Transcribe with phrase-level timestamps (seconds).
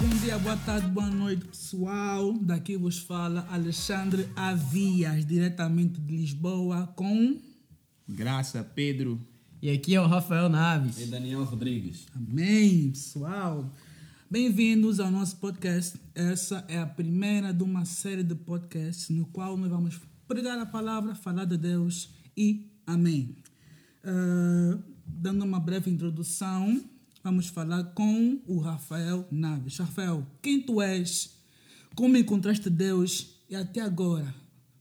[0.00, 2.32] Bom dia, boa tarde, boa noite, pessoal.
[2.38, 7.36] Daqui vos fala Alexandre Avias, diretamente de Lisboa, com.
[8.08, 9.20] Graça, Pedro.
[9.60, 11.00] E aqui é o Rafael Naves.
[11.00, 12.06] E Daniel Rodrigues.
[12.14, 13.74] Amém, pessoal.
[14.30, 15.98] Bem-vindos ao nosso podcast.
[16.14, 20.66] Essa é a primeira de uma série de podcasts no qual nós vamos pregar a
[20.66, 23.34] palavra, falar de Deus e amém.
[24.04, 26.80] Ah, dando uma breve introdução,
[27.22, 29.78] vamos falar com o Rafael Naves.
[29.78, 31.36] Rafael, quem tu és?
[31.94, 33.34] Como encontraste Deus?
[33.50, 34.34] E até agora,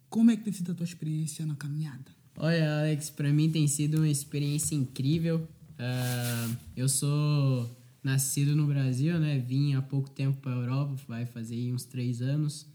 [0.09, 2.11] como é que tem sido a tua experiência na caminhada?
[2.37, 5.47] Olha, Alex, para mim tem sido uma experiência incrível.
[5.79, 9.39] Ah, eu sou nascido no Brasil, né?
[9.39, 12.67] Vim há pouco tempo para a Europa, vai fazer uns três anos.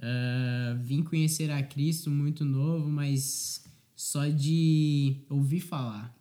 [0.00, 6.14] Ah, vim conhecer a Cristo muito novo, mas só de ouvir falar.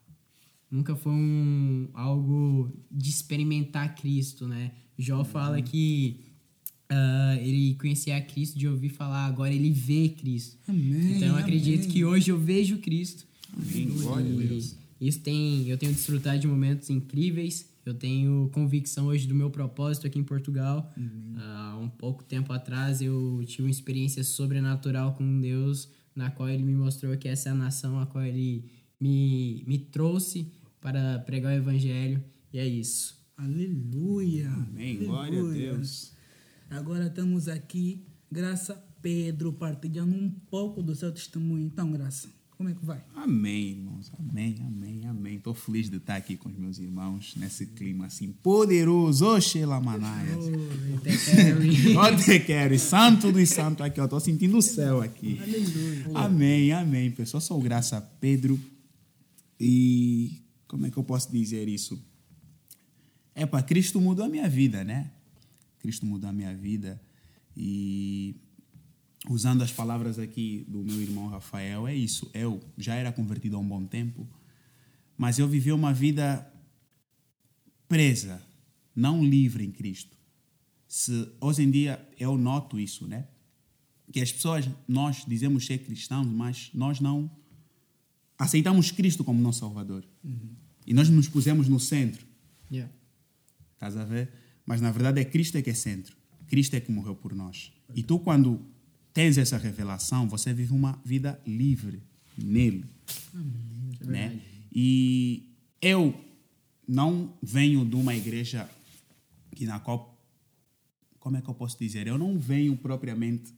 [0.71, 4.71] Nunca foi um, algo de experimentar Cristo, né?
[4.97, 6.21] Jó fala que
[6.89, 10.57] ah, ele conhecia Cristo de ouvir falar, agora ele vê Cristo.
[10.67, 11.89] Amém, Então eu acredito amém.
[11.89, 13.25] que hoje eu vejo Cristo.
[13.53, 14.59] Amém, glória.
[14.99, 17.69] Isso tem, eu tenho desfrutado de momentos incríveis.
[17.85, 20.93] Eu tenho convicção hoje do meu propósito aqui em Portugal.
[21.37, 26.63] Há um pouco tempo atrás eu tive uma experiência sobrenatural com Deus, na qual ele
[26.63, 28.65] me mostrou que essa é a nação a qual ele
[28.99, 32.21] me, me trouxe para pregar o evangelho.
[32.51, 33.21] E é isso.
[33.37, 34.49] Aleluia.
[34.49, 35.73] Amém, glória a Aleluia.
[35.73, 36.13] Deus.
[36.69, 41.65] Agora estamos aqui, Graça Pedro, partilhando um pouco do seu testemunho.
[41.65, 42.29] Então, Graça,
[42.61, 43.03] como é que vai?
[43.15, 44.11] Amém, irmãos.
[44.19, 45.35] Amém, amém, amém.
[45.37, 49.25] Estou feliz de estar aqui com os meus irmãos nesse clima assim poderoso.
[49.25, 50.45] Oxe, Lamanaias.
[51.97, 52.73] Onde quero.
[52.73, 53.99] E santo dos santos aqui.
[53.99, 55.39] Eu estou sentindo o céu aqui.
[56.13, 57.41] Amém, amém, pessoal.
[57.41, 58.59] Sou o Graça Pedro.
[59.59, 60.41] E
[60.71, 62.01] como é que eu posso dizer isso?
[63.35, 65.11] É para Cristo mudou a minha vida, né?
[65.79, 67.01] Cristo mudou a minha vida.
[67.57, 68.37] E
[69.27, 72.31] usando as palavras aqui do meu irmão Rafael, é isso.
[72.33, 74.25] Eu já era convertido há um bom tempo,
[75.17, 76.49] mas eu vivi uma vida
[77.85, 78.41] presa,
[78.95, 80.15] não livre em Cristo.
[80.87, 83.27] Se hoje em dia eu noto isso, né?
[84.09, 87.29] Que as pessoas, nós dizemos ser cristãos, mas nós não
[88.39, 90.05] aceitamos Cristo como nosso Salvador.
[90.85, 92.25] E nós nos pusemos no centro.
[92.71, 92.91] Yeah.
[93.73, 94.29] Estás a ver?
[94.65, 96.15] Mas na verdade é Cristo é que é centro.
[96.47, 97.71] Cristo é que morreu por nós.
[97.95, 98.61] E tu, quando
[99.13, 102.01] tens essa revelação, você vive uma vida livre
[102.37, 102.85] nele.
[104.01, 104.39] né?
[104.73, 105.49] E
[105.81, 106.13] eu
[106.87, 108.69] não venho de uma igreja
[109.55, 110.09] que na qual.
[111.19, 112.07] Como é que eu posso dizer?
[112.07, 113.53] Eu não venho propriamente.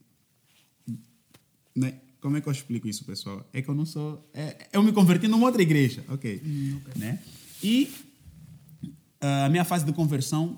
[1.75, 1.99] Né?
[2.23, 3.45] Como é que eu explico isso, pessoal?
[3.51, 4.25] É que eu não sou.
[4.33, 6.41] é- eu me converti numa outra igreja, ok?
[6.95, 7.19] Né?
[7.61, 7.93] E
[9.19, 10.57] ah, a minha fase de conversão,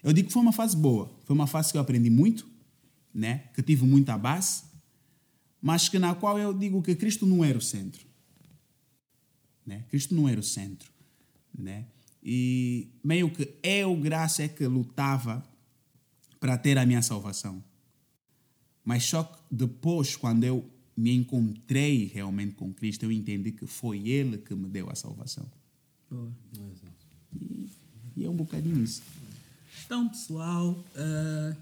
[0.00, 1.10] eu digo que foi uma fase boa.
[1.24, 2.46] Foi uma fase que eu aprendi muito,
[3.12, 3.48] né?
[3.52, 4.62] que tive muita base,
[5.60, 8.06] mas que na qual eu digo que Cristo não era o centro.
[9.66, 9.84] Né?
[9.90, 10.88] Cristo não era o centro.
[11.52, 11.84] Né?
[12.22, 15.44] E meio que eu, graça, é que lutava
[16.38, 17.60] para ter a minha salvação.
[18.84, 20.70] Mas só que depois, quando eu
[21.02, 25.44] me encontrei realmente com Cristo, eu entendi que foi Ele que me deu a salvação.
[27.34, 27.68] E,
[28.16, 29.02] e é um bocadinho isso.
[29.84, 31.56] Então, pessoal, eh,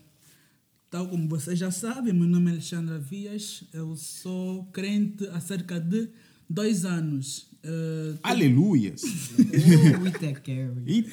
[0.90, 5.80] tal como vocês já sabem, meu nome é Alexandre Vias, eu sou crente há cerca
[5.80, 6.10] de
[6.48, 7.46] dois anos.
[7.64, 9.02] Eh, Aleluias!
[9.02, 10.18] Oh, it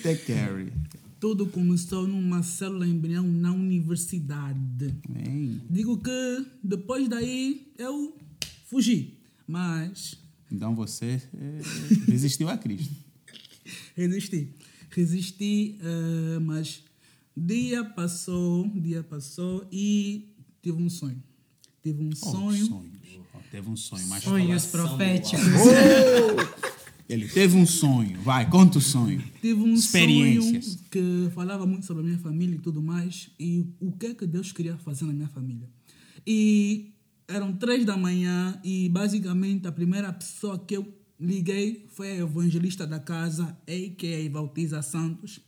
[0.04, 0.74] that carry.
[1.20, 4.96] Tudo começou numa célula embrião na universidade.
[5.10, 5.62] Amém.
[5.70, 8.16] Digo que depois daí eu
[8.66, 9.18] fugi,
[9.48, 10.16] mas
[10.52, 11.62] Então você eh,
[12.08, 12.94] resistiu a Cristo.
[13.96, 14.54] resisti.
[14.92, 16.84] Resisti, eh, mas
[17.36, 20.30] dia passou, dia passou e
[20.62, 21.22] tive um sonho.
[21.84, 22.66] Tive um Oh, sonho.
[22.66, 22.92] sonho.
[23.34, 25.40] Oh, teve um sonho, mas Sonhos proféticos.
[27.10, 28.20] ele teve um sonho.
[28.22, 29.24] Vai, conta o sonho.
[29.42, 30.66] Tive um Experiências.
[30.66, 34.14] sonho que falava muito sobre a minha família e tudo mais e o que é
[34.14, 35.70] que Deus queria fazer na minha família.
[36.26, 36.92] E
[37.28, 40.88] eram três da manhã e basicamente a primeira pessoa que eu
[41.20, 44.30] liguei foi a evangelista da casa, a.k.a.
[44.32, 45.40] Valtiza Santos.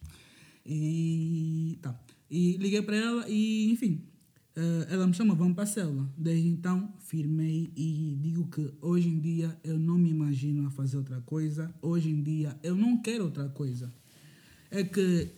[0.65, 1.99] E tá.
[2.31, 4.03] E liguei para ela e, enfim,
[4.89, 6.11] ela me chama, vamos para a célula.
[6.17, 10.97] Desde então, firmei e digo que hoje em dia eu não me imagino a fazer
[10.97, 11.73] outra coisa.
[11.81, 13.93] Hoje em dia eu não quero outra coisa.
[14.71, 15.31] É que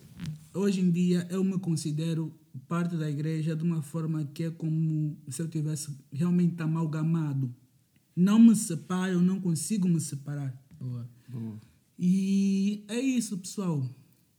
[0.53, 2.33] hoje em dia eu me considero
[2.68, 7.53] parte da igreja de uma forma que é como se eu tivesse realmente amalgamado.
[8.15, 10.53] Não me separo, eu não consigo me separar.
[10.79, 11.07] Boa.
[11.97, 13.88] E é isso, pessoal.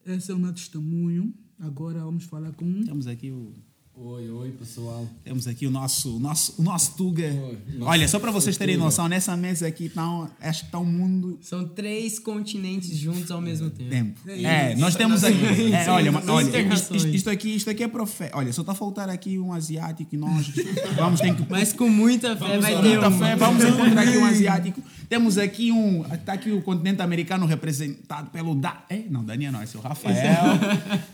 [0.05, 1.32] Esse é o meu testemunho.
[1.58, 2.82] Agora vamos falar com.
[2.84, 3.55] Temos aqui o
[3.94, 5.06] Oi, oi, pessoal.
[5.23, 7.27] Temos aqui o nosso, o nosso, o nosso Tuga.
[7.27, 8.87] Oi, Olha, só para vocês terem Tuga.
[8.87, 10.03] noção, nessa mesa aqui tá,
[10.41, 13.91] acho que está um mundo São três continentes juntos ao mesmo tempo.
[13.91, 14.21] tempo.
[14.27, 15.37] É É, nós temos aqui.
[15.73, 18.37] É, olha, olha isto, isto aqui, isto aqui é profeta.
[18.37, 20.50] Olha, só está a faltar aqui um asiático e nós
[20.97, 21.44] vamos ter que.
[21.50, 23.19] Mas com muita fé vai ter Muita um.
[23.19, 24.83] fé, vamos encontrar aqui um asiático.
[25.06, 26.03] Temos aqui um.
[26.15, 28.85] Está aqui o continente americano representado pelo da.
[28.89, 30.17] É, não, Daniel não, esse é o Rafael.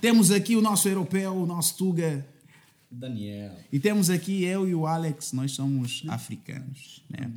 [0.00, 2.24] temos aqui o nosso europeu, o nosso Tuga.
[2.90, 3.54] Daniel.
[3.72, 7.02] E temos aqui eu e o Alex, nós somos africanos.
[7.08, 7.30] Né?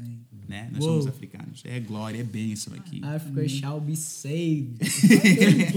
[0.47, 0.69] né?
[0.71, 0.93] Nós Uou.
[0.93, 1.61] somos africanos.
[1.65, 3.01] É glória, é bênção aqui.
[3.03, 4.77] Africa shall be saved.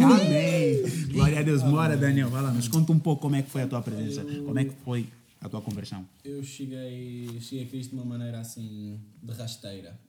[0.03, 0.83] Amém.
[1.13, 1.63] Glória a Deus.
[1.63, 4.25] Bora, Daniel, vai lá, nos conta um pouco como é que foi a tua presença,
[4.25, 5.07] como é que foi
[5.41, 6.07] a tua conversão.
[6.25, 9.99] Eu cheguei, cheguei a Cristo de uma maneira assim, de rasteira.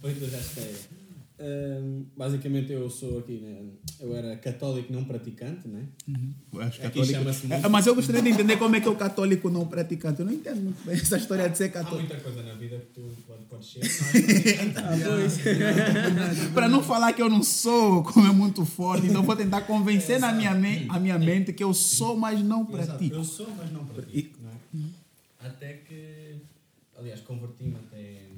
[0.00, 0.78] foi de rasteira.
[1.36, 3.70] Hum, basicamente eu sou aqui, né?
[3.98, 5.88] eu era católico não praticante, né?
[6.52, 9.50] Eu acho católico- É, Mas eu gostaria de entender como é que é o católico
[9.50, 10.20] não praticante.
[10.20, 12.08] Eu não entendo muito bem essa história de ser Há católico.
[12.08, 13.80] muita coisa na vida que tu pode, pode ser.
[16.14, 16.50] não é?
[16.54, 20.20] Para não falar que eu não sou, como é muito forte, então vou tentar convencer
[20.20, 22.72] na minha, me- a minha mente que eu sou, mas não Exato.
[22.98, 23.16] pratico.
[23.16, 24.38] Eu sou, mas não pratico.
[24.42, 25.48] Não é?
[25.48, 26.36] Até que,
[26.96, 28.28] aliás, converti-me até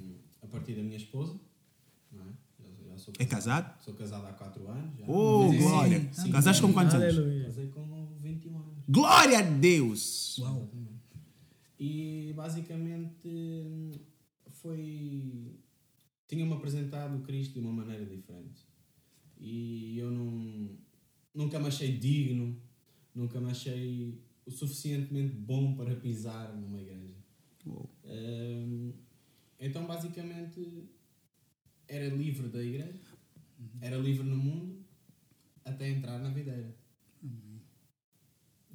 [0.42, 1.34] a partir da minha esposa.
[3.08, 3.12] É?
[3.12, 3.82] Sou É casado?
[3.84, 4.98] Sou casado há 4 anos.
[4.98, 5.04] Já.
[5.08, 6.08] Oh, Mas, glória.
[6.12, 7.16] sim, Casaste com quantos anos?
[7.16, 7.44] Aleluia.
[7.44, 8.84] Casei com 21 anos.
[8.88, 10.38] Glória a Deus!
[10.38, 10.68] Uau!
[11.78, 14.00] E basicamente
[14.48, 15.54] foi.
[16.26, 18.66] Tinha-me apresentado o Cristo de uma maneira diferente.
[19.38, 20.70] E eu não,
[21.34, 22.56] nunca me achei digno,
[23.14, 27.14] nunca me achei o suficientemente bom para pisar numa igreja.
[28.04, 28.92] Hum,
[29.60, 30.88] então, basicamente,
[31.88, 33.00] era livre da igreja,
[33.80, 34.84] era livre no mundo,
[35.64, 36.74] até entrar na videira.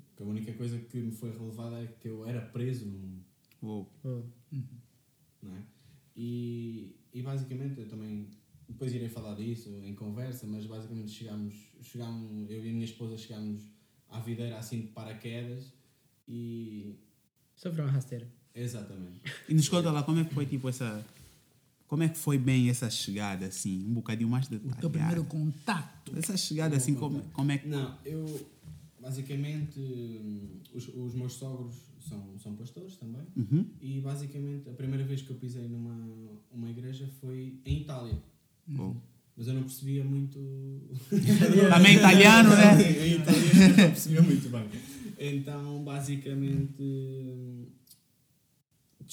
[0.08, 3.26] Porque a única coisa que me foi relevada é que eu era preso no mundo.
[3.62, 3.92] Uou.
[5.42, 5.64] Não é?
[6.16, 8.28] e, e basicamente eu também
[8.68, 13.18] depois irei falar disso em conversa, mas basicamente chegámos, chegámos eu e a minha esposa
[13.18, 13.62] chegámos
[14.10, 15.74] à videira assim de paraquedas
[16.28, 16.96] e
[17.56, 18.28] Sofreu uma rasteira.
[18.56, 19.22] exatamente.
[19.50, 21.06] E nos conta lá como é que foi tipo essa.
[21.92, 23.86] Como é que foi bem essa chegada assim?
[23.86, 26.18] Um bocadinho mais O teu primeiro contato.
[26.18, 27.68] Essa chegada assim, como, como é que.
[27.68, 28.48] Não, eu
[28.98, 33.66] basicamente hum, os, os meus sogros são, são pastores também Uhum.
[33.82, 35.98] e basicamente a primeira vez que eu pisei numa
[36.50, 38.18] uma igreja foi em Itália.
[38.74, 38.96] Uou.
[39.36, 40.40] Mas eu não percebia muito.
[41.70, 42.82] Também italiano, né?
[43.06, 44.64] em italiano eu não percebia muito bem.
[45.20, 47.66] Então, basicamente, hum,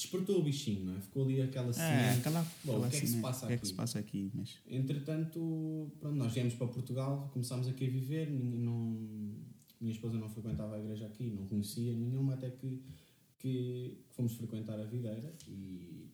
[0.01, 1.01] despertou o bichinho, não é?
[1.01, 1.85] Ficou ali aquela cena.
[1.87, 2.41] É, aquela.
[2.63, 3.67] Bom, aquela o que é que se passa O que é que aqui?
[3.67, 4.31] se passa aqui?
[4.33, 4.57] Mas...
[4.67, 8.97] Entretanto, pronto, nós viemos para Portugal, começámos aqui a viver, não,
[9.81, 12.81] minha esposa não frequentava a igreja aqui, não conhecia nenhuma, até que,
[13.39, 16.07] que fomos frequentar a videira e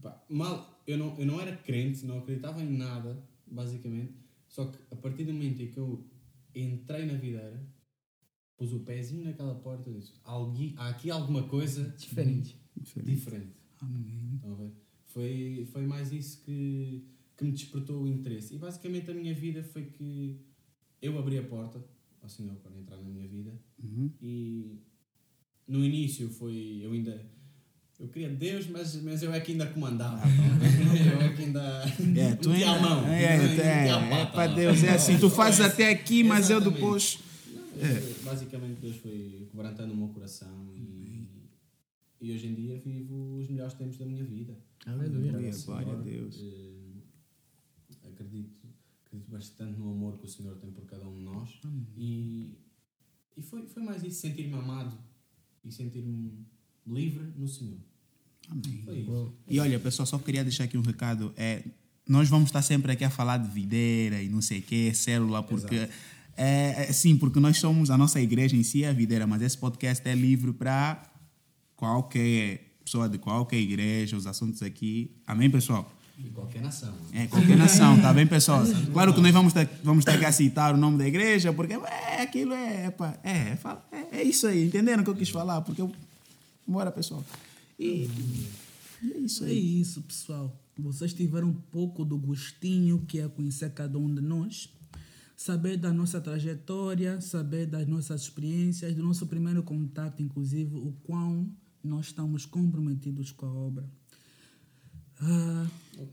[0.00, 4.14] pá, mal, eu não, eu não era crente, não acreditava em nada, basicamente,
[4.48, 6.04] só que a partir do momento em que eu
[6.54, 7.62] entrei na videira,
[8.56, 12.56] pus o pezinho naquela porta e disse, "Algui- há aqui alguma coisa Diferente.
[12.80, 13.52] Diferente.
[13.80, 14.32] Amém.
[14.36, 14.72] Estão a ver?
[15.06, 17.04] Foi, foi mais isso que,
[17.36, 18.54] que me despertou o interesse.
[18.54, 20.38] E basicamente a minha vida foi que
[21.00, 21.84] eu abri a porta
[22.22, 23.52] ao Senhor para entrar na minha vida
[23.82, 24.10] Uhum.
[24.22, 24.78] e
[25.66, 26.80] no início foi.
[26.82, 27.20] Eu ainda.
[27.98, 30.22] Eu queria Deus, mas, mas eu é que ainda comandava.
[31.12, 31.84] eu é que ainda.
[32.16, 33.06] É, tu ainda, a mão.
[33.08, 34.52] É, é, é, é para.
[34.54, 37.18] Deus, é assim, tu fazes até aqui, mas eu depois.
[37.52, 41.01] Não, eu- Basicamente Deus foi quebrantando o meu coração e,
[42.22, 44.56] e hoje em dia vivo os melhores tempos da minha vida.
[44.86, 45.52] Aleluia.
[45.52, 46.40] Senhor, glória a Deus.
[46.40, 48.60] eh, acredito,
[49.04, 51.60] acredito bastante no amor que o Senhor tem por cada um de nós.
[51.96, 52.56] E,
[53.36, 54.96] e foi, foi mais isso, sentir-me amado
[55.64, 56.46] e sentir-me
[56.86, 57.78] livre no Senhor.
[58.48, 58.82] Amém.
[58.84, 59.32] Foi isso.
[59.48, 61.34] E olha, pessoal, só queria deixar aqui um recado.
[61.36, 61.64] É,
[62.08, 65.42] nós vamos estar sempre aqui a falar de videira e não sei o quê, célula,
[65.42, 65.88] porque.
[66.34, 69.42] É, é, sim, porque nós somos, a nossa igreja em si é a videira, mas
[69.42, 71.11] esse podcast é livre para
[71.86, 75.10] qualquer pessoa de qualquer igreja, os assuntos aqui.
[75.26, 75.92] Amém, pessoal?
[76.16, 76.94] E qualquer nação.
[77.12, 78.62] É, qualquer nação, tá bem, pessoal?
[78.92, 82.22] Claro que nós vamos ter, vamos ter que citar o nome da igreja, porque é,
[82.22, 85.60] aquilo é, pá, é, fala- é, é isso aí, entenderam o que eu quis falar?
[85.62, 85.90] Porque eu.
[86.64, 87.24] Bora, pessoal.
[87.76, 88.08] E,
[89.02, 89.80] e é isso É aí.
[89.80, 90.56] isso, pessoal.
[90.78, 94.68] Vocês tiveram um pouco do gostinho que é conhecer cada um de nós,
[95.36, 101.48] saber da nossa trajetória, saber das nossas experiências, do nosso primeiro contato, inclusive, o quão
[101.82, 103.88] nós estamos comprometidos com a obra.
[105.20, 105.66] Ah,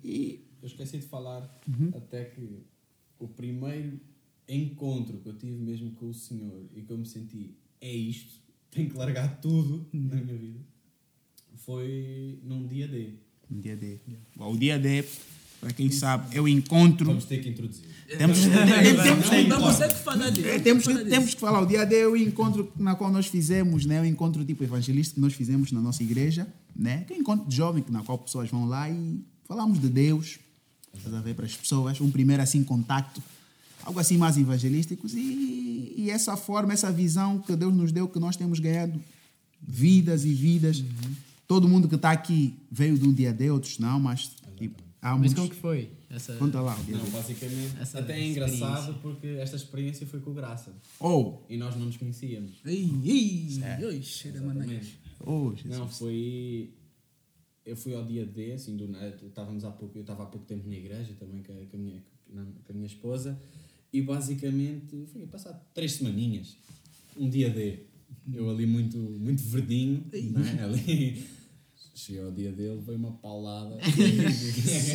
[0.04, 1.42] E eu esqueci de falar
[1.96, 2.64] até que
[3.18, 4.00] o primeiro
[4.48, 8.42] encontro que eu tive mesmo com o Senhor e que eu me senti, é isto,
[8.72, 10.60] tenho que largar tudo na minha vida,
[11.56, 13.14] foi num dia D.
[13.50, 14.00] Um dia D.
[14.38, 15.04] O dia D,
[15.60, 17.08] para quem sabe, é o encontro.
[17.08, 17.90] Vamos ter que introduzir.
[18.18, 18.40] Temos.
[20.44, 23.86] É, temos, temos que falar, o dia D é o encontro na qual nós fizemos,
[23.86, 24.02] né?
[24.02, 27.04] o encontro tipo evangelista que nós fizemos na nossa igreja, né?
[27.06, 30.40] que é um encontro de jovem na qual pessoas vão lá e falamos de Deus,
[30.96, 33.22] estás a ver, para as pessoas, um primeiro assim contacto,
[33.84, 38.20] algo assim mais evangelísticos e, e essa forma, essa visão que Deus nos deu, que
[38.20, 39.00] nós temos ganhado
[39.62, 40.84] vidas e vidas.
[41.48, 44.32] Todo mundo que está aqui veio de um dia D, outros não, mas
[45.02, 45.36] há Mas muitos...
[45.36, 45.92] como que foi?
[46.10, 46.36] Essa...
[46.36, 50.76] Conta lá Não, basicamente, Essa até é engraçado porque esta experiência foi com o Graça
[51.00, 52.62] Oh, e nós não nos conhecíamos.
[52.66, 54.66] Ei, ei, oi, cheira mané.
[54.66, 55.00] Exatamente.
[55.20, 55.78] oh, Jesus.
[55.78, 56.74] Não, foi.
[57.66, 59.16] Eu fui ao dia D, assim, do nada.
[59.24, 61.80] Estávamos há pouco, eu estava há pouco tempo na igreja também com a, com a
[61.80, 62.04] minha,
[62.66, 63.40] com a minha esposa
[63.92, 66.58] e basicamente foi passar três semaninhas.
[67.18, 67.80] Um dia D.
[68.34, 70.64] Eu ali muito, muito verdinho, não é?
[70.64, 71.39] Ali.
[72.00, 73.78] Cheguei ao dia dele, veio uma paulada.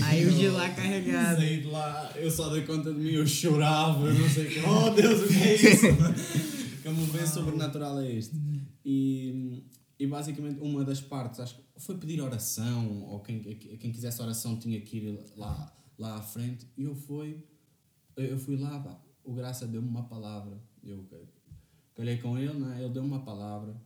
[0.01, 1.37] Saiu de lá carregado.
[1.37, 4.51] Saí de lá, eu só dei conta de mim, eu chorava, eu não sei o
[4.51, 4.61] que.
[4.61, 5.87] Oh Deus, o que é isso?
[6.83, 8.35] que movimento sobrenatural é este?
[8.83, 9.63] E,
[9.99, 14.59] e basicamente uma das partes, acho que foi pedir oração, ou quem, quem quisesse oração
[14.59, 17.45] tinha que ir lá, lá à frente, e eu fui,
[18.17, 21.07] eu fui lá, pá, o Graça deu-me uma palavra, eu
[21.95, 22.83] calhei com ele, né?
[22.83, 23.79] ele deu-me uma palavra,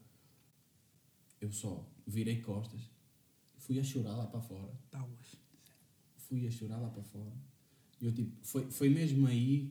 [1.40, 2.96] eu só virei costas,
[3.68, 5.36] fui a chorar lá para fora Tauas.
[6.16, 7.32] fui a chorar lá para fora.
[8.00, 9.70] E eu tipo, foi, foi mesmo aí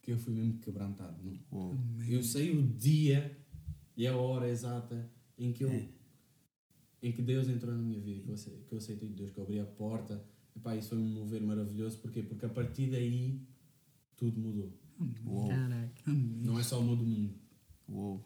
[0.00, 1.16] que eu fui mesmo quebrantado.
[1.24, 1.36] Não?
[1.50, 1.74] Oh.
[2.08, 3.36] Eu sei o dia
[3.96, 5.70] e a hora exata em que eu
[7.02, 9.38] em que Deus entrou na minha vida, que eu, acei- que eu aceitei Deus, que
[9.38, 10.24] eu abri a porta.
[10.56, 11.98] Epá, isso foi um mover maravilhoso.
[11.98, 12.22] Porquê?
[12.22, 13.40] Porque a partir daí
[14.16, 14.72] tudo mudou.
[15.24, 16.10] Uou, Caraca.
[16.12, 17.34] Não é só o meu domingo.
[17.88, 18.24] uou.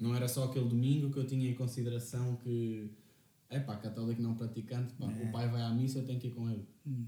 [0.00, 2.90] Não era só aquele domingo que eu tinha em consideração que
[3.56, 6.30] é pá, católico não praticante, pá, o pai vai à missa, eu tenho que ir
[6.34, 6.66] com ele.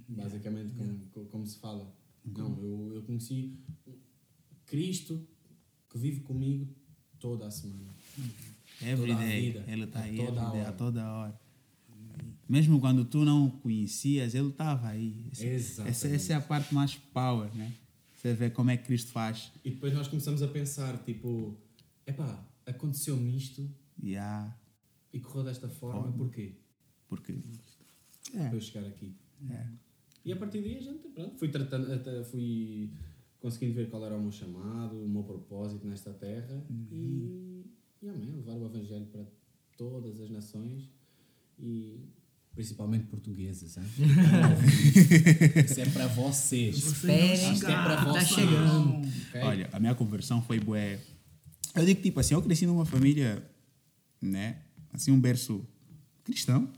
[0.08, 1.92] Basicamente, como, co- como se fala.
[2.24, 3.58] Não, eu, eu conheci
[4.64, 5.26] Cristo
[5.90, 6.68] que vive comigo
[7.18, 7.94] toda a semana.
[8.82, 9.40] Every Toda a day.
[9.52, 10.72] vida, Ele está aí, toda a day, a hora.
[10.72, 11.40] toda hora.
[12.48, 15.26] Mesmo quando tu não o conhecias, ele estava aí.
[15.32, 15.90] Exatamente.
[15.90, 17.72] essa, essa é a parte mais power, né?
[18.16, 19.50] Você vê como é que Cristo faz.
[19.64, 21.56] E depois nós começamos a pensar, tipo,
[22.06, 23.68] epá, aconteceu-me isto
[24.02, 24.54] Yeah,
[25.16, 26.52] e correu desta forma, porquê?
[27.08, 27.34] porque.
[28.32, 29.14] Para É, eu chegar aqui.
[29.50, 29.66] é.
[30.24, 32.90] E a partir daí a gente, pronto, fui tratando, até fui
[33.38, 37.64] conseguindo ver qual era o meu chamado, o meu propósito nesta terra e,
[38.02, 39.24] e amém, levar o Evangelho para
[39.76, 40.90] todas as nações
[41.58, 42.00] e
[42.56, 43.76] principalmente portuguesas.
[43.76, 43.84] hein?
[45.64, 46.76] Isso é para vocês.
[46.76, 48.28] Esperem, Isto é para tá vocês.
[48.28, 49.06] chegando.
[49.28, 49.40] ok?
[49.42, 50.98] Olha, a minha conversão foi bué.
[51.74, 53.48] Eu digo tipo assim, eu cresci numa família,
[54.20, 54.62] né?
[54.96, 55.64] Assim, um berço
[56.24, 56.68] cristão,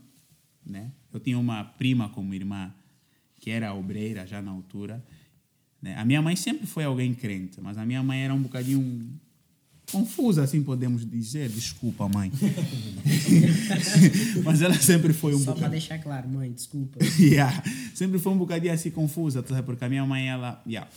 [0.65, 0.91] né?
[1.11, 2.71] Eu tinha uma prima como irmã
[3.39, 5.03] que era obreira já na altura.
[5.81, 5.95] Né?
[5.95, 9.09] A minha mãe sempre foi alguém crente, mas a minha mãe era um bocadinho
[9.89, 11.49] confusa, assim podemos dizer.
[11.49, 12.31] Desculpa, mãe.
[14.43, 15.71] mas ela sempre foi um Só bocadinho.
[15.71, 16.99] deixar claro, mãe, desculpa.
[17.17, 17.63] Yeah.
[17.95, 19.63] Sempre foi um bocadinho assim confusa, tá?
[19.63, 20.61] porque a minha mãe, ela.
[20.67, 20.89] Yeah.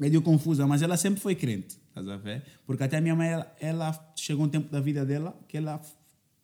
[0.00, 2.42] Eu digo confusa, mas ela sempre foi crente, estás a ver?
[2.66, 5.80] Porque até a minha mãe, ela, ela chegou um tempo da vida dela que ela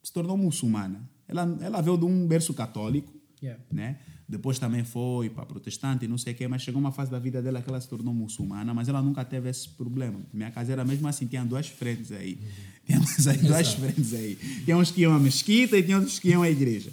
[0.05, 1.01] se tornou muçulmana.
[1.27, 3.63] Ela, ela veio de um berço católico, Yeah.
[3.71, 3.99] né?
[4.27, 7.43] Depois também foi para protestante, não sei o quê, mas chegou uma fase da vida
[7.43, 10.19] dela que ela se tornou muçulmana, mas ela nunca teve esse problema.
[10.33, 12.39] Minha casa era mesmo assim, tinha duas frentes aí.
[12.87, 12.99] Tinha
[13.31, 14.37] aí duas frentes aí.
[14.65, 16.91] Tinha uns que iam à mesquita e tinha outros que iam à igreja,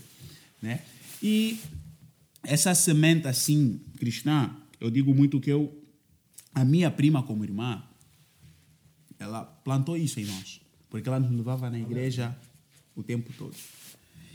[0.62, 0.82] né?
[1.24, 1.58] E
[2.44, 4.50] essa semente assim cristã,
[4.80, 5.74] eu digo muito que eu
[6.54, 7.82] a minha prima como irmã,
[9.18, 12.36] ela plantou isso em nós, porque ela nos levava na igreja
[12.96, 13.56] o tempo todo.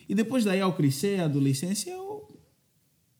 [0.09, 2.29] E depois daí, ao crescer, a adolescência, eu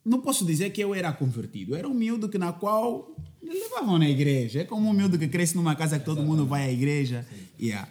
[0.05, 1.73] não posso dizer que eu era convertido.
[1.73, 4.61] Eu era um miúdo que na qual me levavam na igreja.
[4.61, 7.27] É como um miúdo que cresce numa casa que todo mundo vai à igreja.
[7.61, 7.89] Yeah.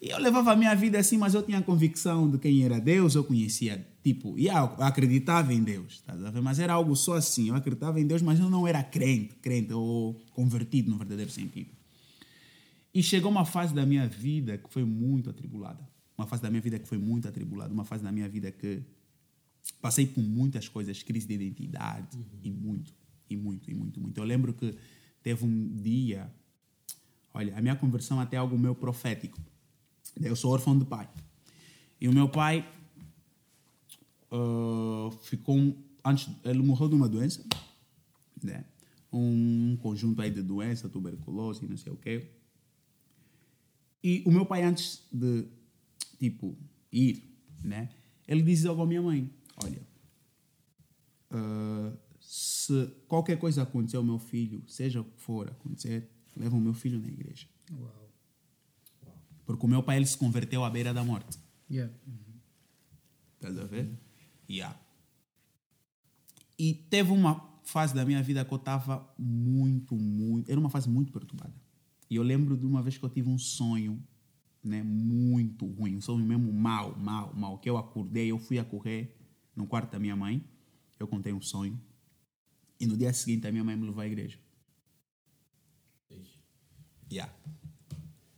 [0.00, 2.80] E eu levava a minha vida assim, mas eu tinha a convicção de quem era
[2.80, 6.40] Deus, eu conhecia, tipo, yeah, eu acreditava em Deus, ver?
[6.40, 9.74] mas era algo só assim, eu acreditava em Deus, mas eu não era crente, crente
[9.74, 11.68] ou convertido no verdadeiro sentido.
[12.94, 15.86] E chegou uma fase da minha vida que foi muito atribulada.
[16.20, 17.72] Uma fase da minha vida que foi muito atribulada.
[17.72, 18.82] Uma fase da minha vida que
[19.80, 22.92] passei por muitas coisas, crise de identidade, e muito,
[23.30, 24.18] e muito, e muito, muito.
[24.18, 24.76] Eu lembro que
[25.22, 26.30] teve um dia,
[27.32, 29.40] olha, a minha conversão até é algo meu profético.
[30.20, 31.08] Eu sou órfão de pai.
[31.98, 32.68] E o meu pai
[34.30, 35.74] ah, ficou,
[36.04, 37.42] antes, ele morreu de uma doença,
[38.42, 38.66] né?
[39.10, 42.26] um conjunto aí de doença, tuberculose, não sei o quê.
[44.04, 45.46] E o meu pai, antes de,
[46.20, 46.56] tipo,
[46.92, 47.34] ir,
[47.64, 47.88] né?
[48.28, 49.28] Ele disse logo à minha mãe,
[49.64, 49.82] olha,
[51.30, 56.60] ah, se qualquer coisa acontecer ao meu filho, seja o que for acontecer, leva o
[56.60, 57.48] meu filho na igreja.
[57.72, 58.12] Uau.
[59.46, 61.38] Porque o meu pai, ele se converteu à beira da morte.
[61.68, 61.92] Yeah.
[63.34, 63.98] Estás a ver?
[64.48, 64.78] Yeah.
[66.58, 70.50] E teve uma fase da minha vida que eu estava muito, muito.
[70.50, 71.54] Era uma fase muito perturbada.
[72.08, 74.02] E eu lembro de uma vez que eu tive um sonho
[74.62, 77.58] né, muito ruim, um sonho mesmo mal, mal, mal.
[77.58, 79.16] Que eu acordei, eu fui a correr
[79.56, 80.44] no quarto da minha mãe.
[80.98, 81.80] Eu contei um sonho.
[82.78, 84.38] E no dia seguinte a minha mãe me levou à igreja.
[87.10, 87.32] Yeah.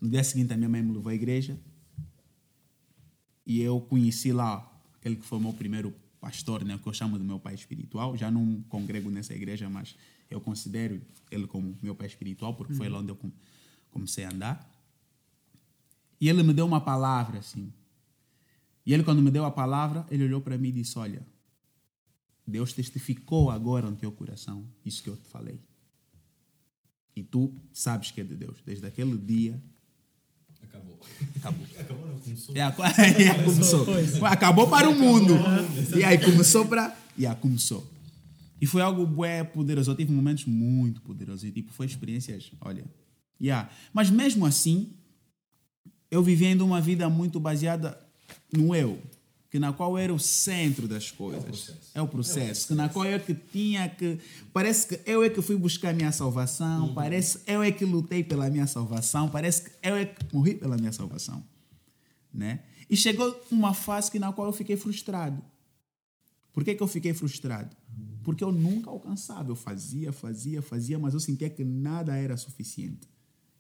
[0.01, 1.59] No dia seguinte a minha mãe me levou à igreja
[3.47, 7.19] e eu conheci lá aquele que foi o meu primeiro pastor, né, que eu chamo
[7.19, 8.17] de meu pai espiritual.
[8.17, 9.97] Já não congrego nessa igreja, mas
[10.31, 11.01] eu considero
[11.31, 13.33] ele como meu pai espiritual, porque foi lá onde eu com-
[13.91, 14.72] comecei a andar.
[16.23, 17.73] E ele me deu uma palavra assim.
[18.87, 21.21] E ele, quando me deu a palavra, ele olhou para mim e disse: Olha,
[22.47, 25.59] Deus testificou agora no teu coração isso que eu te falei.
[27.17, 28.63] E tu sabes que é de Deus.
[28.65, 29.61] Desde aquele dia,
[30.63, 31.01] Acabou.
[31.35, 31.67] acabou.
[31.77, 32.55] Acabou, não começou.
[32.55, 32.77] Yeah,
[33.19, 33.87] yeah, começou.
[34.25, 35.35] Acabou para o mundo.
[35.99, 36.97] E aí começou para.
[37.19, 37.85] Yeah, começou.
[38.61, 39.91] E foi algo bué poderoso.
[39.91, 41.43] Eu tive momentos muito poderosos.
[41.43, 42.85] E tipo, foi experiências, olha.
[43.41, 43.69] Yeah.
[43.93, 44.95] Mas mesmo assim,
[46.13, 47.99] eu vivendo uma vida muito baseada
[48.53, 49.01] no eu.
[49.51, 51.75] Que na qual era o centro das coisas.
[51.93, 52.69] É o processo.
[52.69, 54.19] Que na qual eu que tinha que.
[54.53, 56.95] Parece que eu é que fui buscar a minha salvação.
[56.95, 59.29] Parece que eu é que lutei pela minha salvação.
[59.29, 61.43] Parece que eu é que morri pela minha salvação
[62.33, 62.61] né?
[62.89, 65.43] E chegou uma fase que na qual eu fiquei frustrado.
[66.53, 67.75] Por que, que eu fiquei frustrado?
[68.23, 69.51] Porque eu nunca alcançava.
[69.51, 73.09] Eu fazia, fazia, fazia, mas eu sentia que nada era suficiente.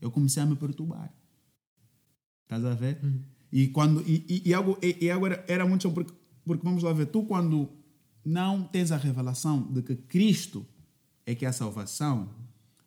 [0.00, 1.12] Eu comecei a me perturbar.
[2.56, 2.98] Estás a ver?
[3.52, 6.12] E, quando, e, e, e algo, e, e agora era muito porque,
[6.44, 7.68] porque vamos lá ver, tu quando
[8.24, 10.64] não tens a revelação de que Cristo
[11.26, 12.28] é que é a salvação,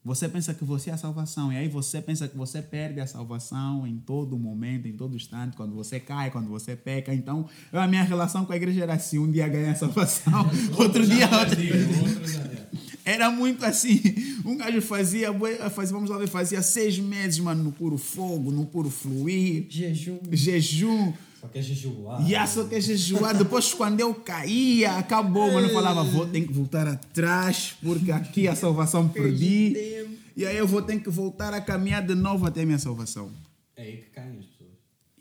[0.03, 3.07] você pensa que você é a salvação, e aí você pensa que você perde a
[3.07, 7.11] salvação em todo momento, em todo instante, quando você cai, quando você peca.
[7.11, 10.45] Então, a minha relação com a igreja era assim: um dia ganha a salvação,
[10.77, 11.59] outro dia outro.
[12.07, 12.84] Outro já é.
[13.05, 14.01] Era muito assim.
[14.43, 15.31] Um gajo fazia,
[15.69, 20.19] fazia, vamos lá ver, fazia seis meses, mano, no puro fogo, no puro fluir, Jejum.
[20.31, 21.13] jejum.
[21.39, 22.41] Só que é jejuar.
[22.41, 23.37] A só que jejuar.
[23.37, 25.51] Depois, quando eu caía, acabou.
[25.51, 30.07] Mano, eu falava, vou ter que voltar atrás, porque aqui a salvação perdi.
[30.35, 33.31] E aí eu vou ter que voltar a caminhar de novo até a minha salvação.
[33.75, 34.71] É aí que caem as pessoas.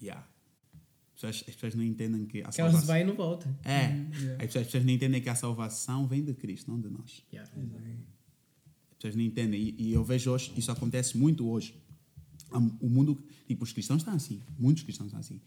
[0.02, 0.24] Yeah.
[1.14, 2.86] As pessoas, as pessoas não entendem que a Que elas salvação.
[2.86, 3.48] vai e não volta.
[3.64, 3.84] É.
[3.86, 7.22] As pessoas, as pessoas não entendem que a salvação vem de Cristo, não de nós.
[7.32, 7.48] Yeah.
[7.50, 9.60] As pessoas não entendem.
[9.60, 11.74] E, e eu vejo hoje, isso acontece muito hoje.
[12.80, 14.40] O mundo, tipo, os cristãos estão assim.
[14.58, 15.40] Muitos cristãos estão assim.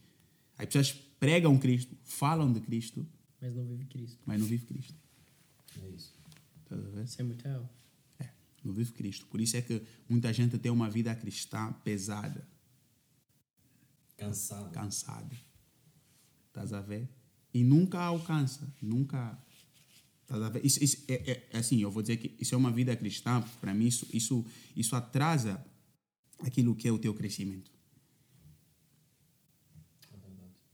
[0.58, 3.06] As pessoas pregam Cristo, falam de Cristo,
[3.42, 4.18] Mas não vive Cristo.
[4.26, 4.96] mas não vivem Cristo.
[5.84, 6.14] É isso.
[6.64, 7.04] Estás a ver?
[7.04, 7.70] Isso é muito real.
[8.20, 8.30] É,
[8.64, 9.26] não vive Cristo.
[9.28, 12.48] Por isso é que muita gente tem uma vida cristã pesada,
[14.18, 14.72] Cansado.
[14.72, 15.36] cansada.
[16.58, 17.08] Estás a ver?
[17.54, 19.38] E nunca alcança, nunca.
[20.24, 20.66] Estás a ver?
[20.66, 23.44] Isso, isso é, é- é assim, eu vou dizer que isso é uma vida cristã,
[23.62, 24.44] para mim, isso, isso,
[24.76, 25.64] isso atrasa
[26.40, 27.72] aquilo que é o teu crescimento.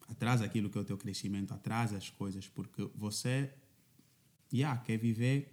[0.07, 3.53] Atrasa aquilo que é o teu crescimento, atrasa as coisas, porque você
[4.53, 5.51] yeah, quer viver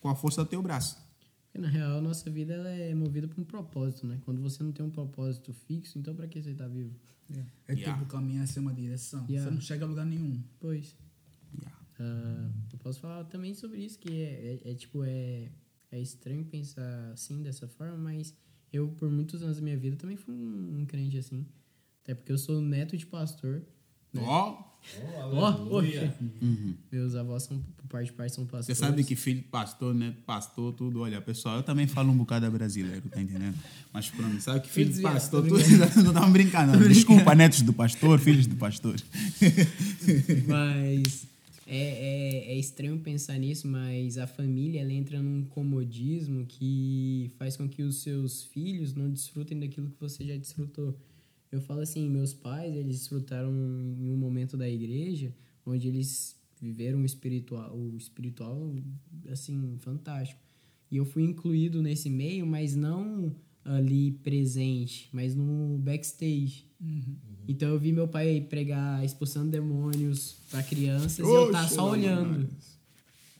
[0.00, 0.98] com a força do teu braço.
[1.50, 4.20] Porque, na real, a nossa vida ela é movida por um propósito, né?
[4.24, 6.94] Quando você não tem um propósito fixo, então pra que você tá vivo?
[7.28, 7.98] É, é Yeah.
[7.98, 9.26] tipo caminhar sem uma direção.
[9.28, 9.48] Yeah.
[9.48, 10.40] Você não chega a lugar nenhum.
[10.60, 10.96] Pois.
[11.60, 11.78] Yeah.
[11.98, 15.50] Ah, eu posso falar também sobre isso, que é, é, é, tipo, é,
[15.90, 18.32] é estranho pensar assim, dessa forma, mas
[18.72, 21.44] eu, por muitos anos da minha vida, também fui um, um crente assim.
[22.02, 23.62] Até porque eu sou neto de pastor.
[24.12, 24.22] Né?
[24.24, 24.62] Ó,
[25.32, 26.14] Oh, Ó, aleluia.
[26.90, 28.78] Meus avós são, por parte de pai, são Você pastores.
[28.78, 30.14] sabe que filho de pastor, né?
[30.26, 31.00] Pastor, tudo.
[31.00, 33.56] Olha, pessoal, eu também falo um bocado brasileiro, tá entendendo?
[33.92, 35.58] Mas pronto, sabe que filho de pastor, tudo.
[35.68, 36.78] Não estamos brincando.
[36.78, 36.88] não.
[36.88, 38.96] Desculpa, netos do pastor, filhos do pastor.
[40.48, 41.26] Mas
[41.66, 47.56] é, é, é estranho pensar nisso, mas a família ela entra num comodismo que faz
[47.56, 50.98] com que os seus filhos não desfrutem daquilo que você já desfrutou.
[51.50, 55.34] Eu falo assim, meus pais, eles desfrutaram em um momento da igreja
[55.66, 58.74] onde eles viveram o espiritual, o espiritual
[59.30, 60.40] assim, fantástico.
[60.90, 63.34] E eu fui incluído nesse meio, mas não
[63.64, 66.66] ali presente, mas no backstage.
[67.46, 71.90] Então eu vi meu pai pregar expulsando demônios para crianças e eu tava Oxe, só
[71.90, 72.30] olhando.
[72.30, 72.48] mano.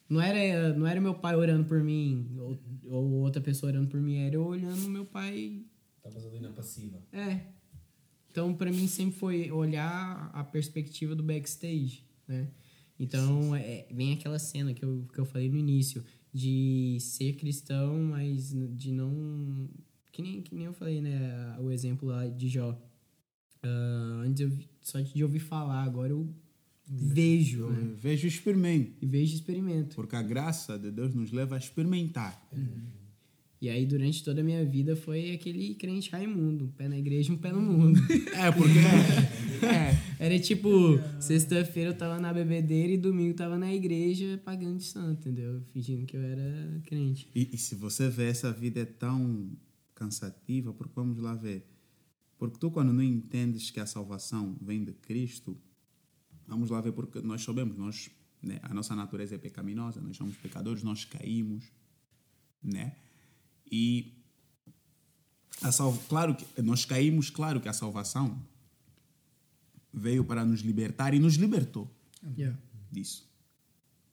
[0.09, 4.01] Não era, não era meu pai orando por mim, ou, ou outra pessoa orando por
[4.01, 5.63] mim, era eu olhando meu pai.
[5.97, 7.01] Estavas ali na passiva.
[7.13, 7.41] É.
[8.31, 12.49] Então, pra mim, sempre foi olhar a perspectiva do backstage, né?
[12.99, 17.97] Então, é, vem aquela cena que eu, que eu falei no início, de ser cristão,
[18.05, 19.69] mas de não.
[20.13, 21.57] Que nem, que nem eu falei, né?
[21.61, 22.79] O exemplo lá de Jó.
[23.63, 26.29] Ah, antes eu só de ouvir falar, agora eu
[26.87, 27.95] vejo, Eu né?
[27.97, 28.93] vejo e experimento.
[29.01, 29.97] E vejo e experimento.
[29.97, 32.49] Porque a graça de Deus nos leva a experimentar.
[33.61, 37.31] E aí, durante toda a minha vida, foi aquele crente Raimundo, um pé na igreja
[37.31, 38.01] e um pé no mundo.
[38.35, 38.79] É, porque.
[39.61, 44.85] É, era tipo, sexta-feira eu tava na bebedeira e domingo tava na igreja pagando de
[44.85, 45.61] santo, entendeu?
[45.71, 47.29] Fingindo que eu era crente.
[47.35, 49.51] E, e se você vê essa vida é tão
[49.95, 51.69] cansativa, porque vamos lá ver.
[52.39, 55.55] Porque tu, quando não entendes que a salvação vem de Cristo,
[56.49, 58.11] vamos lá ver, porque nós sabemos, nós,
[58.43, 61.71] né, a nossa natureza é pecaminosa, nós somos pecadores, nós caímos,
[62.63, 62.97] né?
[63.71, 64.13] E
[65.63, 68.39] a sal, claro que nós caímos, claro que a salvação
[69.93, 71.91] veio para nos libertar e nos libertou
[72.37, 72.59] Yeah.
[72.93, 73.27] disso,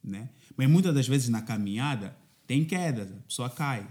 [0.01, 0.29] né?
[0.55, 2.15] Mas muitas das vezes na caminhada
[2.45, 3.85] tem quedas, a pessoa cai,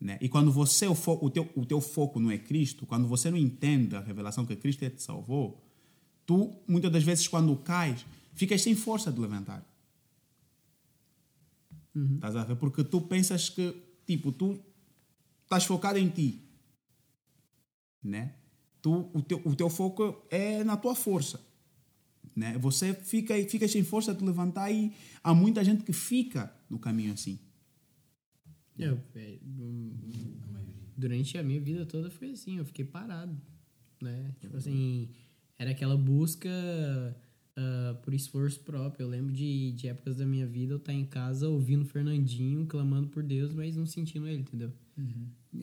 [0.00, 0.16] né?
[0.20, 3.30] E quando você o, fo o, teu, o teu foco não é Cristo, quando você
[3.32, 5.60] não entende a revelação que Cristo te salvou,
[6.24, 9.66] tu muitas das vezes quando cais ficas sem força de levantar.
[12.14, 12.56] Estás a ver?
[12.56, 13.74] Porque tu pensas que
[14.06, 14.58] tipo tu
[15.52, 16.42] estás focado em ti,
[18.02, 18.34] né?
[18.80, 21.40] Tu, o, teu, o teu foco é na tua força.
[22.34, 22.56] Né?
[22.58, 27.12] Você fica, fica sem força de levantar e há muita gente que fica no caminho
[27.12, 27.38] assim.
[28.78, 29.38] Eu, é,
[30.96, 33.38] durante a minha vida toda foi assim, eu fiquei parado,
[34.00, 34.34] né?
[34.40, 35.10] Tipo assim,
[35.58, 36.50] era aquela busca
[37.54, 39.04] ah, por esforço próprio.
[39.04, 43.08] Eu lembro de, de épocas da minha vida eu estar em casa ouvindo Fernandinho, clamando
[43.08, 44.72] por Deus, mas não sentindo ele, entendeu?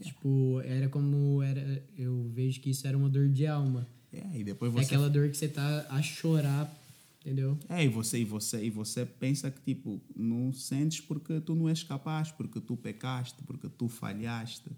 [0.02, 1.82] Tipo, era como era.
[1.96, 3.86] Eu vejo que isso era uma dor de alma.
[4.12, 6.72] É, e depois É você aquela dor que você tá a chorar,
[7.20, 7.56] entendeu?
[7.68, 11.68] É, e você, e você, e você pensa que tipo, não sentes porque tu não
[11.68, 14.70] és capaz, porque tu pecaste, porque tu falhaste.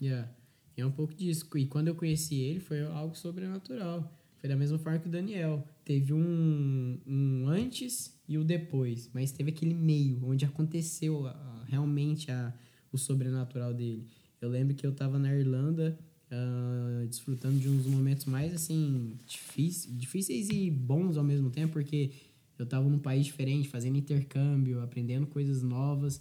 [0.00, 0.28] Yeah.
[0.76, 1.48] E é um pouco disso.
[1.56, 4.12] E quando eu conheci ele, foi algo sobrenatural.
[4.38, 5.66] Foi da mesma forma que o Daniel.
[5.84, 9.08] Teve um, um antes e o depois.
[9.14, 12.52] Mas teve aquele meio, onde aconteceu a- realmente a,
[12.92, 14.06] o sobrenatural dele.
[14.40, 15.98] Eu lembro que eu tava na Irlanda,
[16.30, 22.10] ah, desfrutando de uns momentos mais, assim, difíceis, difíceis e bons ao mesmo tempo, porque
[22.58, 26.20] eu tava num país diferente, fazendo intercâmbio, aprendendo coisas novas.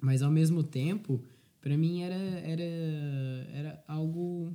[0.00, 1.22] Mas ao mesmo tempo,
[1.60, 2.62] para mim era, era,
[3.52, 4.52] era algo,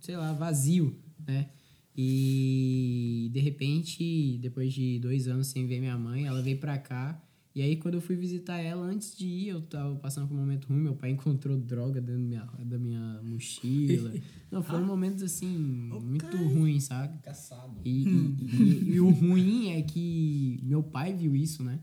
[0.00, 1.50] sei lá, vazio, né?
[1.96, 7.20] E de repente, depois de dois anos sem ver minha mãe, ela veio pra cá.
[7.56, 10.40] E aí, quando eu fui visitar ela, antes de ir, eu tava passando por um
[10.40, 10.78] momento ruim.
[10.82, 14.12] Meu pai encontrou droga dentro da minha, da minha mochila.
[14.52, 17.18] Não, foram momentos assim, muito ruins, sabe?
[17.22, 17.80] Caçado.
[17.82, 21.80] E, e- e- e o ruim é que meu pai viu isso, né?